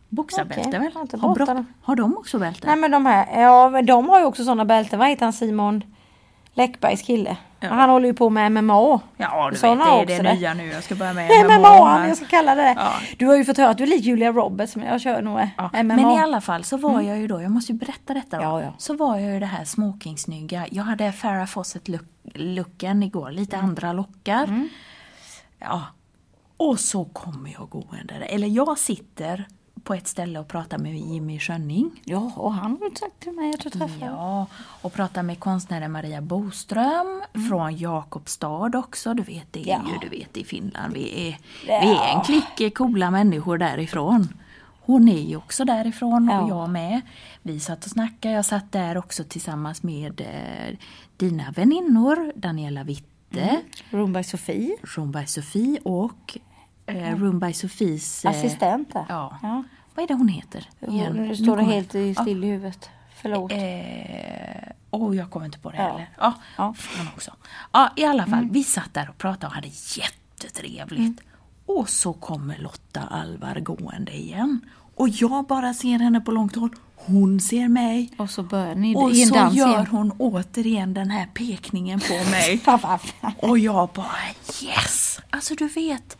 [0.08, 0.92] Boxarbälte Okej, väl?
[1.20, 2.66] har brott, har de också bälte?
[2.66, 4.98] Nej men de här, ja men de har ju också sådana bälten.
[4.98, 5.82] Vad heter han Simon?
[6.54, 7.36] Läckbergs kille.
[7.68, 9.00] Han håller ju på med MMA.
[9.16, 10.34] Ja, du Såna vet, det är också det det.
[10.34, 10.66] nya nu.
[10.66, 11.68] Jag ska börja med MMA, MMA.
[11.68, 12.08] han, här.
[12.08, 12.74] jag ska kalla det.
[12.78, 12.92] Ja.
[13.18, 15.40] Du har ju fått höra att du är lik Julia Roberts men jag kör nog
[15.56, 15.82] Ja, MMA.
[15.82, 18.42] Men i alla fall så var jag ju då, jag måste ju berätta detta då.
[18.42, 18.74] Ja, ja.
[18.78, 20.66] Så var jag ju det här smokingsnygga.
[20.70, 22.04] Jag hade Farrah Fawcett look,
[22.34, 23.68] looken igår, lite Mm.
[23.68, 24.66] andra lockar.
[25.58, 25.82] Ja.
[26.56, 28.26] Och så kommer jag gående, där.
[28.28, 29.46] eller jag sitter
[29.84, 31.90] på ett ställe och pratar med Jimmy Schönning.
[32.04, 34.06] Ja, och han har sagt till mig att du träffade.
[34.06, 34.46] Ja,
[34.82, 39.14] och pratar med konstnären Maria Boström från Jakobstad också.
[39.14, 39.86] Du vet, det är Mm.
[39.86, 39.92] Ja.
[40.02, 40.94] ju du vet, i Finland.
[40.94, 44.28] Vi är, vi är en klick coola människor därifrån.
[44.84, 46.40] Hon är ju också därifrån Ja.
[46.40, 47.00] och jag med.
[47.42, 48.34] Vi satt och snackade.
[48.34, 50.76] Jag satt där också tillsammans med eh,
[51.16, 53.56] dina väninnor Daniela Witte, Mm.
[53.90, 54.76] Rumberg Sofie.
[54.82, 56.38] Rumberg Sofie och
[56.86, 58.24] eh, Rumberg Sofies...
[58.24, 59.04] eh, Assistent där.
[59.08, 59.38] Ja.
[59.42, 59.64] Ja.
[59.94, 60.68] Vad är det hon heter?
[60.88, 61.12] igen?
[61.12, 62.90] Nu står det helt i still i huvudet.
[63.22, 63.52] Förlåt.
[63.52, 63.58] Eh,
[64.90, 65.82] oh, jag kommer inte på det Ja.
[65.88, 66.08] heller.
[66.18, 66.74] Ja, Ja.
[66.74, 67.30] fan också.
[67.72, 71.20] Ja, i alla fall, vi satt där och pratade och hade jättetrevligt.
[71.66, 74.60] Och så kommer Lotta Alvar gående igen.
[74.94, 76.70] Och jag bara ser henne på långt håll.
[76.96, 78.10] Hon ser mig.
[78.18, 79.86] Och så börjar ni Och så dans gör igen.
[79.90, 82.60] hon återigen den här pekningen på mig.
[83.38, 84.16] Och jag bara
[84.62, 85.20] yes!
[85.30, 86.18] Alltså du vet.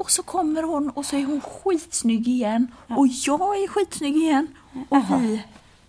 [0.00, 2.66] Och så kommer hon och så är hon skitsnygg igen.
[2.88, 4.46] Och jag är skitsnygg igen.
[4.88, 5.42] Och vi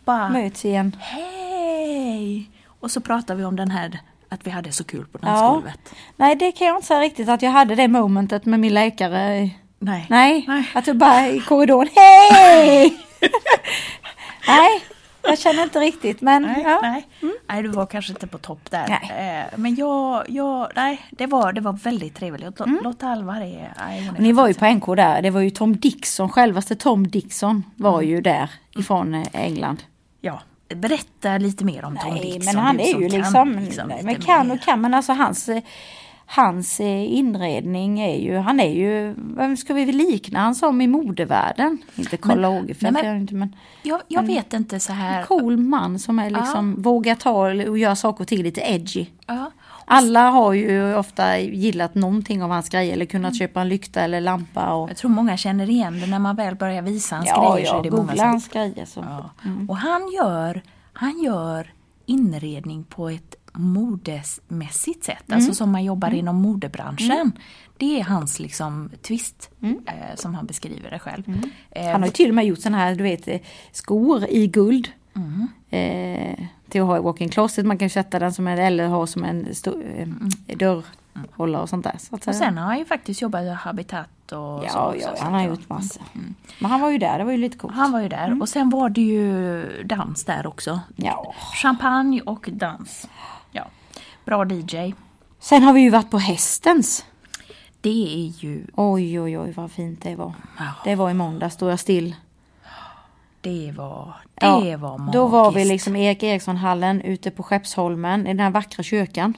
[0.05, 0.95] bara Möts igen.
[0.99, 2.49] hej!
[2.79, 3.99] Och så pratar vi om den här
[4.29, 5.27] att vi hade så kul på Ja.
[5.27, 5.93] dansgolvet.
[6.17, 9.49] Nej, det kan jag inte säga riktigt att jag hade det momentet med min läkare.
[9.79, 10.05] Nej.
[10.09, 10.69] Nej, Nej.
[10.75, 12.97] att du bara i korridoren, hej!
[14.47, 14.81] Nej,
[15.23, 16.79] jag känner inte riktigt men Nej, ja.
[16.81, 17.07] nej.
[17.49, 18.85] nej, du var kanske inte på topp där.
[18.87, 19.39] Nej.
[19.39, 22.59] Eh, Men jag, jag, nej, det var, det var väldigt trevligt.
[22.59, 25.77] Lot- Lotta Alvar är, nej, Ni var ju på NK där, det var ju Tom
[25.77, 29.83] Dixon, självaste Tom Dixon var ju där ifrån eh, England.
[30.21, 30.39] Ja,
[30.75, 32.55] berätta lite mer om Tom Nej, Dixon.
[32.55, 35.61] men han är ju kan liksom, liksom men kan och kan, men alltså hans, eh,
[36.35, 40.87] hans eh, inredning är ju, han är ju, vem ska vi likna han som i
[40.87, 41.77] modevärlden?
[41.95, 45.19] Inte Karl Lagerfeld, men- inte, men Jag, jag vet inte så här.
[45.19, 47.31] en cool man som är liksom, vågar ta
[47.69, 49.05] och göra saker och ting lite edgy.
[49.27, 49.51] Ja.
[49.85, 54.21] Alla har ju ofta gillat någonting av hans grejer eller kunnat köpa en lykta eller
[54.21, 54.73] lampa.
[54.73, 57.67] Och, Jag tror många känner igen det när man väl börjar visa hans ja, grejer.
[57.67, 58.85] så ja, är det många googla som hans grejer.
[58.85, 58.99] Så.
[58.99, 59.29] Ja.
[59.67, 60.61] Och han gör,
[60.93, 61.73] han gör
[62.05, 65.37] inredning på ett modesmässigt sätt, Mm.
[65.37, 67.31] alltså som man jobbar inom modebranschen.
[67.77, 71.23] Det är hans liksom twist, eh, som han beskriver det själv.
[71.29, 71.35] Eh,
[71.81, 71.91] Mm.
[71.91, 73.39] Han har ju till och med gjort sådana här, du vet, eh,
[73.71, 74.87] skor i guld.
[75.15, 75.47] Mm.
[75.69, 77.65] Eh, till att ha i walk-in closet.
[77.65, 80.07] Man kan sätta den som en, eller ha som en stor, eh,
[80.57, 81.95] dörrhållare och sånt där.
[81.99, 82.17] Så Mm.
[82.17, 82.33] och säga.
[82.33, 84.95] sen har han ju faktiskt jobbat i Habitat och ja, så.
[85.01, 86.03] ja, han har gjort massor.
[86.59, 87.73] Men han var ju där, det var ju lite coolt.
[87.75, 88.41] Han var ju där.
[88.41, 90.79] Och sen var det ju dans där också.
[90.95, 91.33] Ja.
[91.61, 93.07] Champagne och dans.
[94.25, 94.93] Bra DJ.
[95.39, 97.05] Sen har vi ju varit på Hästens.
[97.81, 100.33] Det är ju, Oj, oj, oj vad fint det var.
[100.57, 100.65] Ja.
[100.83, 102.15] Det var i måndag, stod jag still.
[103.41, 105.13] det var, det Ja, var magiskt.
[105.13, 109.33] Då var vi liksom Erik Eriksson-hallen ute på Skeppsholmen i den här vackra kyrkan.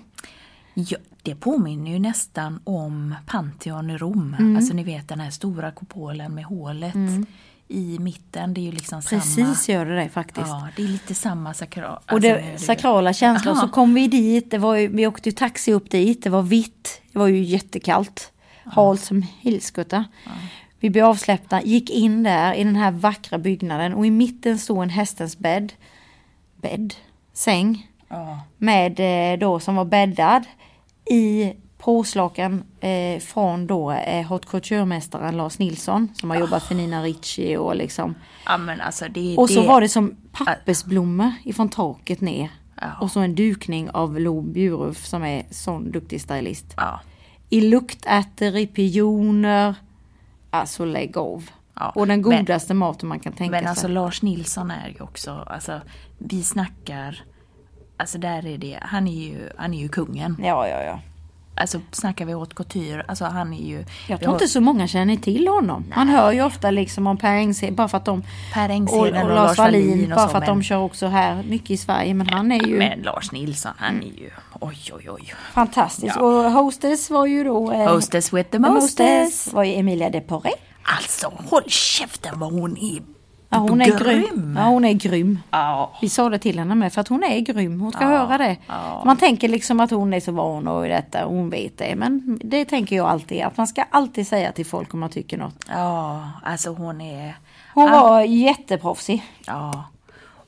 [0.73, 4.35] Ja, det påminner ju nästan om Pantheon i Rom.
[4.39, 4.55] Mm.
[4.57, 6.95] Alltså ni vet den här stora kupolen med hålet
[7.67, 8.53] i mitten.
[8.53, 9.77] Det är ju liksom Precis samma.
[9.77, 10.47] gör det det faktiskt.
[10.47, 11.99] Ja, det är lite samma sakral.
[12.11, 13.55] Och det, sakrala känslor.
[13.55, 16.41] Så kom vi dit, det var ju, vi åkte ju taxi upp dit, det var
[16.41, 18.31] vitt, det var ju jättekallt.
[18.65, 20.05] Halt som helskotta.
[20.79, 24.83] Vi blev avsläppta, gick in där i den här vackra byggnaden och i mitten stod
[24.83, 25.73] en hästens bädd.
[26.61, 26.93] Bädd?
[27.33, 27.91] Säng.
[28.09, 28.39] Ja.
[28.57, 30.43] Med eh, då som var bäddad
[31.09, 31.53] i
[31.83, 37.57] påslakan eh, från då eh, haute couture-mästaren Lars Nilsson som har jobbat för Nina Ricci
[37.57, 38.15] och liksom
[38.45, 42.49] ja, men alltså det och så det, var det som pappersblommor ifrån taket ner.
[42.81, 42.87] Ja.
[43.01, 46.73] Och så en dukning av Lo Bjuruf som är sån duktig stylist.
[46.77, 46.99] Ja.
[47.49, 49.75] I luktärtor, i pioner.
[50.49, 51.49] Alltså lägg av.
[51.75, 53.69] Ja, Och den men- godaste maten man kan tänka Men sig.
[53.69, 55.81] alltså Lars Nilsson är ju också, alltså
[56.17, 57.23] vi snackar,
[57.97, 60.35] alltså där är det, han är ju, han är ju kungen.
[60.39, 60.99] Ja, ja, ja.
[61.55, 63.85] Alltså snackar vi haute couture, alltså han är ju...
[64.07, 65.85] Jag tror inte så många känner till honom.
[65.95, 68.23] Man hör ju ofta liksom om Per Engsheden, bara för att de...
[68.53, 71.43] Per och, Engsheden och, och Lars Wallin, och bara för att de kör också här
[71.43, 72.13] mycket i Sverige.
[72.13, 74.29] Men han är ju Men Lars Nilsson, han är ju,
[74.59, 75.33] oj oj oj.
[75.53, 76.15] fantastisk.
[76.15, 76.21] Ja.
[76.21, 77.71] Och hostess var ju då...
[77.71, 79.53] Eh, Hostess with the mostess.
[79.53, 80.51] var ju Emilia de Porre.
[80.83, 83.01] Alltså håll käften vad hon är
[83.53, 84.55] Ja, hon är grym.
[84.59, 85.39] Ja, hon är grym.
[85.51, 85.91] Ja.
[86.01, 87.81] Vi sa det till henne med för att hon är grym.
[87.81, 88.57] Hon ska Ja, höra det.
[88.67, 89.01] ja.
[89.05, 91.95] Man tänker liksom att hon är så van och detta och hon vet det.
[91.95, 93.41] Men det tänker jag alltid.
[93.43, 95.65] Att man ska alltid säga till folk om man tycker något.
[95.69, 97.35] Ja, alltså hon är...
[97.73, 99.23] Hon var jätteproffsig.
[99.45, 99.83] Ja.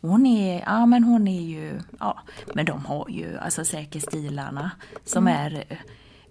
[0.01, 2.18] Hon är, ja men hon är ju, ja
[2.53, 4.72] men de har ju alltså Säkerstilarna
[5.06, 5.45] som Mm.
[5.45, 5.64] är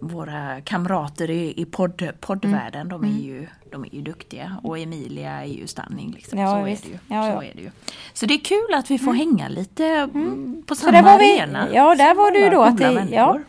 [0.00, 2.88] våra kamrater i, i podd, poddvärlden.
[2.88, 6.10] De, är ju, de är ju duktiga och Emilia är ju stunning.
[6.12, 6.38] Liksom.
[6.38, 6.98] Ja, så, är det ju.
[7.08, 7.44] Ja, så ja.
[7.44, 7.70] är det ju.
[8.12, 10.62] Så det är kul att vi får hänga lite mm.
[10.66, 11.68] på Så samma var vi- arena.
[11.74, 12.76] ja, där var det Alla då att
[13.08, 13.40] det- ja.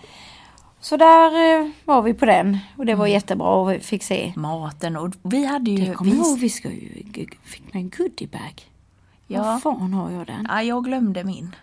[0.80, 3.14] Så där eh, var vi på den och det var Mm.
[3.14, 4.34] jättebra och vi fick se.
[4.36, 5.86] Maten och vi hade ju...
[5.86, 7.04] Jag kommer vi- ihåg vi ska ju,
[7.44, 8.64] fick en goodiebag.
[9.28, 9.42] Ja.
[9.44, 10.46] Vad fan har jag den?
[10.50, 11.56] Ja, jag glömde min.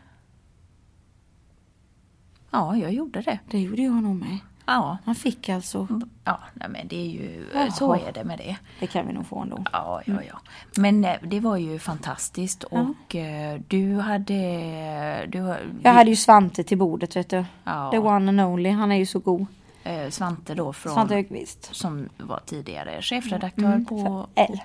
[2.51, 3.39] Ja, jag gjorde det.
[3.51, 4.39] Det gjorde jag nog med.
[4.67, 5.87] Ja, Han fick alltså,
[6.25, 7.71] ja nej, men det är ju, Jaha.
[7.71, 8.57] så är det med det.
[8.81, 9.65] det kan vi nog få ändå.
[9.73, 10.41] Ja, ja, ja.
[10.77, 15.27] Men eh, det var ju fantastiskt och eh, du hade...
[15.29, 17.45] Du, Jag hade ju Svante till bordet vet du.
[17.65, 17.91] Ja.
[17.91, 19.47] The one and only, han är ju så god.
[19.85, 20.93] eh, Svante då från...
[20.95, 21.69] Svante Högqvist.
[21.75, 24.27] Som var tidigare chefredaktör på...
[24.35, 24.61] L.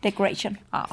[0.00, 0.56] Decoration.
[0.70, 0.86] Ja,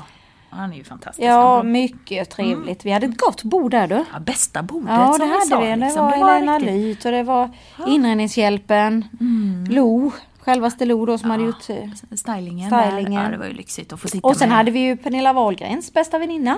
[0.56, 1.28] han är ju fantastisk.
[1.28, 2.86] Ja, mycket trevligt.
[2.86, 4.06] Vi hade ett gott bord där du.
[4.14, 5.66] ja, bästa bordet Ja, det hade sa, vi.
[5.70, 6.06] Det liksom.
[6.06, 7.50] var Elena riktigt- Lyth och det var
[7.88, 9.06] Inredningshjälpen.
[9.70, 11.70] Lo, självaste Lo då som hade gjort...
[11.70, 11.76] eh,
[12.16, 13.14] Stylingen, Stylingen.
[13.14, 13.24] Där.
[13.24, 14.58] Ja, det var ju lyxigt att få sitta Och sen med.
[14.58, 16.58] hade vi ju Pernilla Wahlgrens bästa väninna.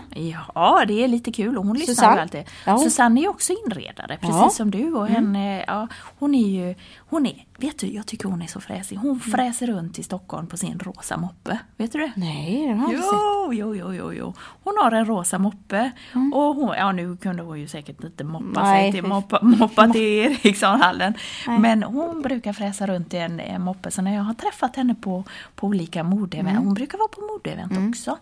[0.55, 2.43] Ja, det är lite kul och hon lyssnar ju alltid.
[2.65, 4.39] Ja, hon- Susanne är också inredare, precis Ja.
[4.41, 4.49] Mm.
[4.49, 4.93] som du.
[4.93, 5.87] Och henne, ja,
[6.19, 6.75] hon är ju,
[7.09, 8.95] hon är, vet du, jag tycker hon är så fräsig.
[8.95, 9.07] Mm.
[9.07, 11.59] Hon fräser runt i Stockholm på sin rosa moppe.
[11.77, 12.11] Vet du det?
[12.15, 13.13] Nej, den har jag inte sett.
[13.51, 14.33] Jo, jo, jo, jo.
[14.63, 15.91] Hon har en rosa moppe.
[16.33, 19.87] Och hon, ja nu kunde hon ju säkert inte moppa Nej, sig till, moppa, moppa
[19.93, 21.13] till Erikssonhallen.
[21.59, 23.91] Men hon brukar fräsa runt i en, en moppe.
[23.91, 25.23] Så när jag har träffat henne på,
[25.55, 26.65] på olika modeevent, Mm.
[26.65, 28.17] hon brukar vara på modeevent också.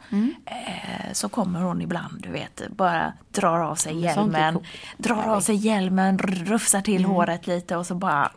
[0.45, 4.59] Eh, så kommer hon ibland, du vet, bara drar av sig hjälmen.
[4.97, 7.11] Drar av sig hjälmen, rufsar till Mm.
[7.11, 8.31] håret lite och så bara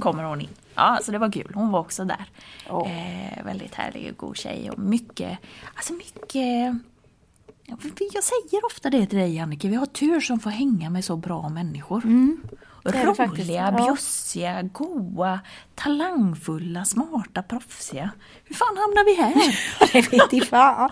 [0.00, 0.48] kommer hon in.
[0.74, 1.52] Ja, så det var kul.
[1.54, 2.26] Hon var också där.
[2.70, 2.90] Åh.
[2.90, 5.38] Eh, väldigt härlig och god tjej och mycket,
[5.74, 6.82] alltså mycket
[7.66, 11.16] jag säger ofta det till dig Jannike, vi har tur som får hänga med så
[11.16, 12.04] bra människor.
[12.04, 12.42] Mm.
[12.84, 13.84] Roliga, ja.
[13.86, 15.40] bjussiga, goa,
[15.74, 18.10] talangfulla, smarta, proffsiga.
[18.44, 19.58] Hur fan hamnar vi här?
[19.92, 20.90] Det vet fan.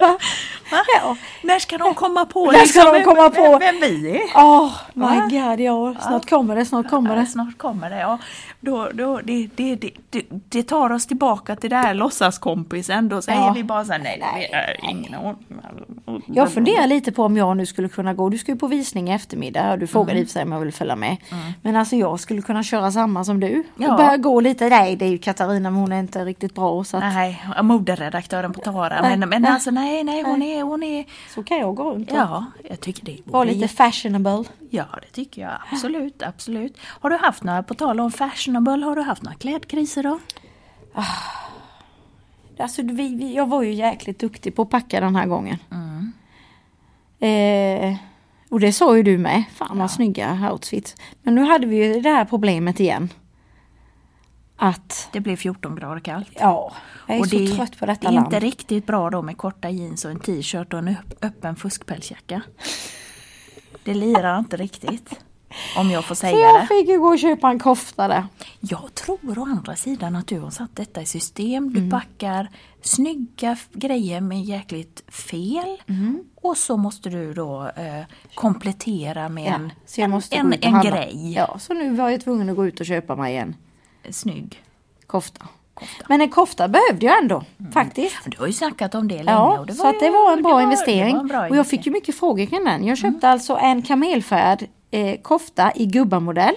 [0.00, 1.16] Ja.
[1.42, 3.42] När ska de komma på, När ska de vem, komma på?
[3.42, 4.22] vem, vem vi är?
[4.34, 5.28] Åh, my Va?
[5.30, 5.94] god, ja.
[6.00, 7.26] Snart kommer det, snart kommer Ja, det.
[7.26, 7.98] snart kommer det.
[8.00, 8.18] Ja.
[8.60, 9.76] Då, då, det, det,
[10.10, 13.08] det, det, tar oss tillbaka till det här låtsaskompisen.
[13.08, 13.52] Då säger Ja.
[13.52, 15.36] vi bara så här, nej, det är ingen aning.
[16.26, 19.08] Jag funderar lite på om jag nu skulle kunna gå, du ska ju på visning
[19.10, 20.22] i eftermiddag, du frågade Mm.
[20.22, 21.16] i och för sig om jag vill följa med.
[21.62, 23.90] Men alltså jag skulle kunna köra samma som du Ja.
[23.90, 26.84] och börja gå lite, nej det är ju Katarina men hon är inte riktigt bra
[26.84, 29.00] så att, Nej, moderedaktören på Tara.
[29.02, 29.50] Nej, Men, men nej.
[29.50, 31.04] alltså nej, nej, hon är, hon är...
[31.34, 34.44] så kan jag gå runt och Ja, jag tycker det vara lite fashionable.
[34.70, 36.76] Ja, det tycker jag absolut, absolut.
[36.82, 40.18] Har du haft några, på tal om fashionable, har du haft några klädkriser då?
[42.60, 45.56] Alltså, vi, vi, jag var ju jäkligt duktig på att packa den här gången.
[45.70, 46.12] Mm.
[47.20, 47.96] Eh,
[48.50, 49.44] och det sa ju du med.
[49.54, 50.96] Fan vad snygga outfits.
[51.22, 53.08] Men nu hade vi ju det här problemet igen.
[54.56, 56.28] Att, Det blev 14 grader kallt.
[56.40, 56.72] ja,
[57.06, 58.26] jag är och så det, trött på detta Det är land.
[58.26, 62.42] inte riktigt bra då med korta jeans och en t-shirt och en öpp- öppen fuskpälsjacka.
[63.84, 65.20] Det lirar inte riktigt.
[65.76, 66.66] Om jag får så säga jag det.
[66.66, 68.24] fick ju gå och köpa en kofta där.
[68.60, 71.72] Jag tror å andra sidan att du har satt detta i system.
[71.72, 71.90] Du Mm.
[71.90, 72.48] packar
[72.82, 75.76] snygga grejer med jäkligt fel.
[75.88, 76.24] Mm.
[76.34, 80.90] Och så måste du då eh, komplettera med en, så jag måste en, en handla.
[80.90, 81.32] grej.
[81.32, 83.56] Ja, så nu var jag tvungen att gå ut och köpa mig en
[84.10, 84.62] Snygg.
[85.06, 85.46] kofta.
[86.08, 87.72] Men en kofta behövde jag ändå, Mm.
[87.72, 88.16] faktiskt.
[88.24, 89.30] Du har ju snackat om det länge.
[89.30, 91.14] Ja, det så att det ju- var en bra det var- investering.
[91.14, 92.84] var en bra och jag fick ju mycket frågor kring den.
[92.84, 96.54] Jag köpte alltså en kamelfärd eh, kofta i gubbamodell.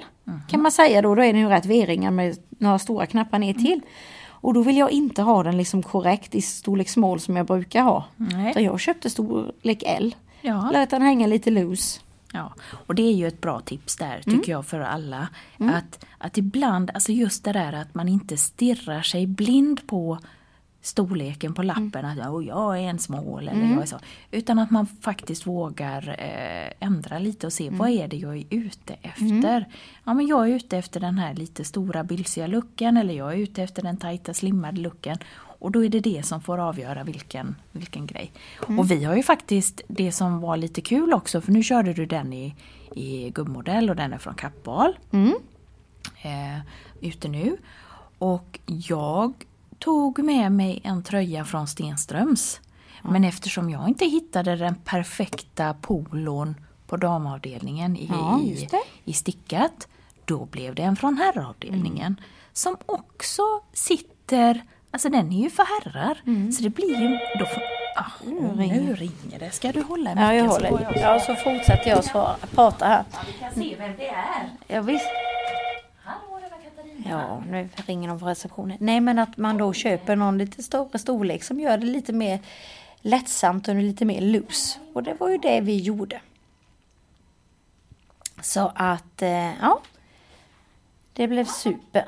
[0.48, 3.54] Kan man säga då, då är den ju rätt V-ringar med några stora knappar ner
[3.54, 3.82] till.
[4.28, 7.82] Och då vill jag inte ha den liksom korrekt i storlek small som jag brukar
[7.84, 8.06] ha.
[8.16, 8.54] Nej.
[8.54, 10.16] Så jag köpte storlek L.
[10.42, 10.70] Ja.
[10.74, 12.00] Lät den hänga lite loose.
[12.34, 12.54] Ja,
[12.88, 14.44] och det är ju ett bra tips där tycker Mm.
[14.46, 15.28] jag för alla.
[15.58, 20.18] Att, att ibland, alltså just det där att man inte stirrar sig blind på
[20.82, 24.00] storleken på lappen, att oh, jag är en smål eller jag är så.
[24.32, 28.44] Utan att man faktiskt vågar eh, ändra lite och se vad är det jag är
[28.50, 29.68] ute efter.
[30.04, 33.38] Ja men jag är ute efter den här lite stora bylsiga looken eller jag är
[33.38, 35.18] ute efter den tajta slimmade looken.
[35.62, 38.32] Och då är det det som får avgöra vilken, vilken grej.
[38.78, 42.06] Och vi har ju faktiskt det som var lite kul också, för nu körde du
[42.06, 42.56] den i,
[42.96, 44.98] i gubbmodell och den är från Kappahl.
[46.22, 46.60] Eh,
[47.02, 47.58] ute nu.
[48.18, 49.34] Och jag
[49.82, 52.60] tog med mig en tröja från Stenströms.
[53.04, 56.56] Men eftersom jag inte hittade den perfekta polon
[56.88, 58.40] på damavdelningen i, Ja,
[59.06, 59.88] i, stickat,
[60.26, 62.22] då blev det en från herravdelningen.
[62.54, 63.42] Som också
[63.74, 64.62] sitter,
[64.92, 66.52] alltså den är ju för herrar.
[66.52, 67.10] Så det blir ju,
[67.40, 67.62] då får,
[68.26, 68.82] Nu ringer.
[68.82, 69.52] nu ringer det.
[69.52, 70.92] Ska du hålla Ja, jag micken så håller.
[71.02, 73.04] jag Ja, så fortsätter jag svara, prata här.
[73.28, 74.50] Vi kan se vem det är.
[74.68, 75.06] Ja, visst.
[76.04, 76.91] Hallå, det var Katarina.
[77.10, 78.78] Ja, nu ringer de på receptionen.
[78.80, 82.40] Nej, men att man då köper någon lite större storlek som gör det lite mer
[83.02, 84.80] lättsamt och lite mer loose.
[84.94, 86.22] Och det var ju det vi gjorde.
[88.42, 89.82] Så att, eh, ja.
[91.14, 92.08] Det blev super.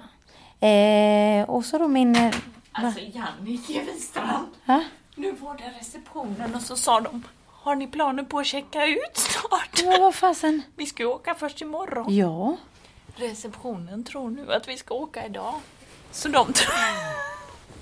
[0.60, 2.16] Eh, och så då min...
[2.16, 2.36] eh,
[2.72, 4.48] Alltså Jannike Wistrand.
[4.66, 4.84] Va?
[5.16, 9.18] Nu var det receptionen och så sa de Har ni planer på att checka ut
[9.18, 9.82] snart?
[9.84, 10.62] Ja, vad fasen?
[10.76, 12.16] Vi ska ju åka först imorgon.
[12.16, 12.58] Ja.
[13.16, 15.54] Receptionen tror nu att vi ska åka idag.
[16.12, 16.74] Så de tror...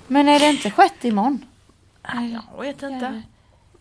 [0.06, 1.44] Men är det inte sjätte imorgon?
[2.02, 3.22] Jag vet inte.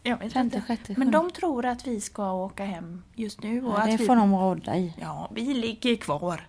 [0.03, 0.63] Jag vet inte.
[0.87, 3.65] Men de tror att vi ska åka hem just nu.
[3.65, 4.05] Och Ja, det att vi...
[4.05, 4.93] får de rodda i.
[5.01, 6.47] Ja, vi ligger kvar.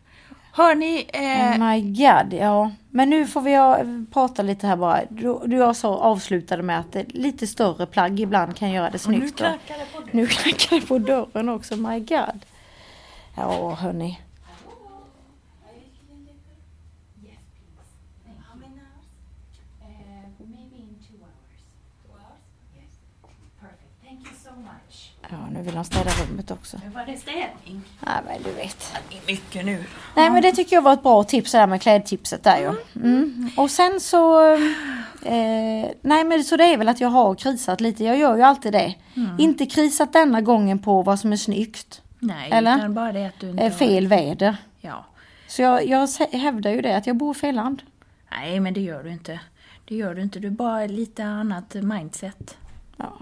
[0.55, 2.71] Hör ni, eh, Oh my god, ja.
[2.91, 3.57] Men nu får vi
[4.13, 5.01] prata lite här bara.
[5.09, 9.19] Du, du så avslutade med att lite större plagg ibland kan göra det och nu
[9.19, 9.39] snyggt.
[9.39, 9.45] då.
[9.45, 10.11] knackar det på dörren.
[10.13, 12.41] nu knackar det på dörren också, my god.
[13.37, 14.21] Ja, hörni.
[25.33, 26.77] Ja, nu vill de städa rummet också.
[26.85, 27.83] Nu var det städning.
[28.01, 28.93] Nej, men du vet.
[29.11, 29.85] Det är mycket nu.
[30.17, 32.73] Nej, men det tycker jag var ett bra tips det där med klädtipset där ju.
[33.03, 33.51] Mm.
[33.57, 34.53] Och sen så...
[35.25, 38.05] Eh, nej, men så det är väl att jag har krisat lite.
[38.05, 38.95] Jag gör ju alltid det.
[39.39, 42.03] Inte krisat denna gången på vad som är snyggt.
[42.19, 42.77] Nej, Eller?
[42.77, 44.57] utan bara det att du inte Eh, har- fel väder.
[44.81, 45.05] Ja.
[45.49, 47.83] Så jag, jag hävdar ju det att jag bor i fel land.
[48.31, 49.41] Nej, men det gör du inte.
[49.85, 50.39] Det gör du inte.
[50.39, 52.57] Du är bara lite annat mindset.
[52.97, 53.13] Ja.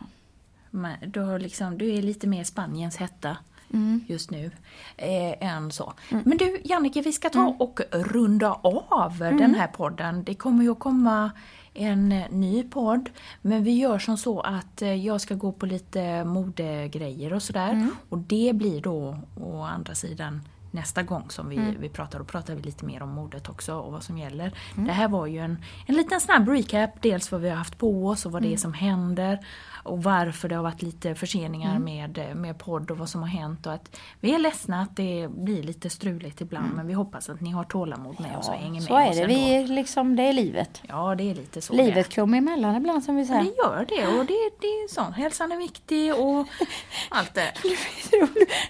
[1.06, 3.36] Du, har liksom, du är lite mer Spaniens hetta
[3.72, 4.04] Mm.
[4.08, 4.50] just nu
[4.96, 5.92] eh, än så.
[6.08, 10.24] Men du Jannike, vi ska ta och runda av den här podden.
[10.24, 11.30] Det kommer ju att komma
[11.74, 13.10] en eh, ny podd.
[13.42, 17.88] Men vi gör som så att eh, jag ska gå på lite modegrejer och sådär.
[18.08, 20.40] Och det blir då å andra sidan
[20.70, 22.18] nästa gång som vi, vi pratar.
[22.18, 24.52] Då pratar vi lite mer om modet också och vad som gäller.
[24.76, 26.90] Det här var ju en, en liten snabb recap.
[27.02, 29.38] Dels vad vi har haft på oss och vad det är som händer.
[29.82, 33.66] Och varför det har varit lite förseningar med, med podd och vad som har hänt.
[33.66, 36.72] Och att vi är ledsna att det blir lite struligt ibland.
[36.76, 39.26] Men vi hoppas att ni har tålamod med oss och hänger med Så är det.
[39.26, 40.82] Vi, är liksom, det är livet.
[40.88, 41.82] Ja, det är lite så det.
[41.84, 43.42] Livet kommer emellan ibland som vi Ja, säger.
[43.42, 45.16] det gör det och det, det är sånt.
[45.16, 46.46] Hälsan är viktig och
[47.08, 47.52] allt det.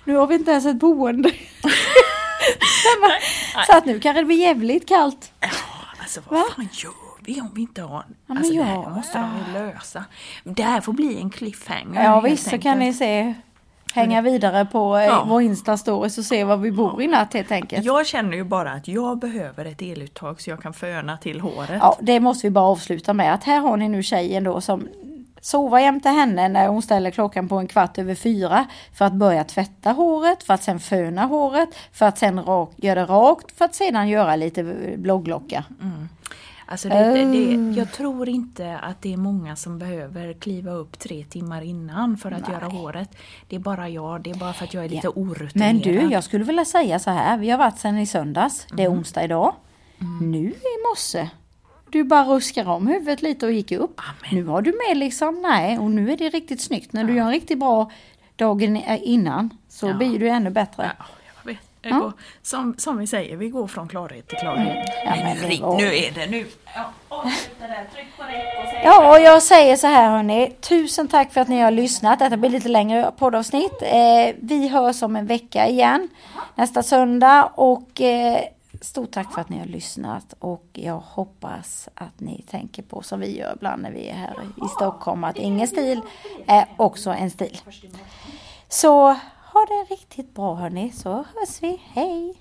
[0.05, 1.31] nu har vi inte ens ett boende.
[3.67, 5.33] Så att nu kanske det blir jävligt kallt.
[5.41, 5.49] Ja,
[6.01, 8.05] alltså vad fan gör vi om vi inte har...
[8.27, 10.05] men Alltså det ja, här måste de ju lösa.
[10.45, 13.35] Det här får bli en cliffhanger Ja visst så kan ni se
[13.95, 15.25] hänga vidare på eh, Ja.
[15.29, 17.85] vår Insta-stories och se var vi bor i natt helt enkelt.
[17.85, 21.79] Jag känner ju bara att jag behöver ett eluttag så jag kan föna till håret.
[21.81, 24.89] Ja, det måste vi bara avsluta med att här har ni nu tjejen då som
[25.43, 29.45] sover jämte henne när hon ställer klockan på en kvart över fyra för att börja
[29.45, 33.65] tvätta håret, för att sen föna håret, för att sen rak, göra det rakt, för
[33.65, 34.63] att sedan göra lite
[34.97, 35.65] blogglocka.
[36.71, 37.79] Alltså det, det, det, Oh.
[37.79, 42.31] jag tror inte att det är många som behöver kliva upp tre timmar innan för
[42.33, 43.17] att göra håret.
[43.49, 45.13] Det är bara jag, det är bara för att jag är lite Ja.
[45.17, 45.75] orutinerad.
[45.75, 47.39] Men du, jag skulle vilja säga så här.
[47.39, 48.67] Vi har varit sedan i söndags.
[48.73, 48.99] Det är Mm.
[48.99, 49.55] onsdag idag.
[50.21, 51.29] Nu i morse.
[51.91, 54.01] Du bara ruskar om huvudet lite och gick upp.
[54.33, 56.93] Nu har du med liksom, nej, och nu är det riktigt snyggt.
[56.93, 57.91] När du gör en riktigt bra
[58.37, 59.95] dagen innan så Ja.
[59.95, 60.91] blir du ännu bättre.
[60.99, 61.05] Ja,
[61.89, 62.13] går,
[62.43, 64.89] som, som vi säger, vi går från klarhet till klarhet.
[65.05, 66.47] Ja, men det ring, var- nu är det nu.
[66.75, 66.93] Ja,
[68.85, 70.53] Ja, och jag säger så här hörni.
[70.61, 72.19] Tusen tack för att ni har lyssnat.
[72.19, 73.83] Detta blir lite längre poddavsnitt.
[73.83, 76.09] Eh, vi hörs om en vecka igen.
[76.55, 77.45] Nästa söndag.
[77.55, 78.39] Och eh,
[78.81, 80.35] stort tack för att ni har lyssnat.
[80.39, 84.35] Och jag hoppas att ni tänker på som vi gör ibland när vi är här
[84.67, 85.25] i Stockholm.
[85.25, 86.01] Att ingen stil
[86.47, 87.61] är också en stil.
[88.69, 89.17] Så
[89.53, 90.93] ha det riktigt bra hörni.
[90.93, 91.83] Så hörs vi.
[91.85, 92.41] Hej!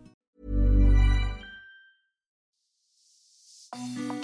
[3.81, 4.20] Thank you.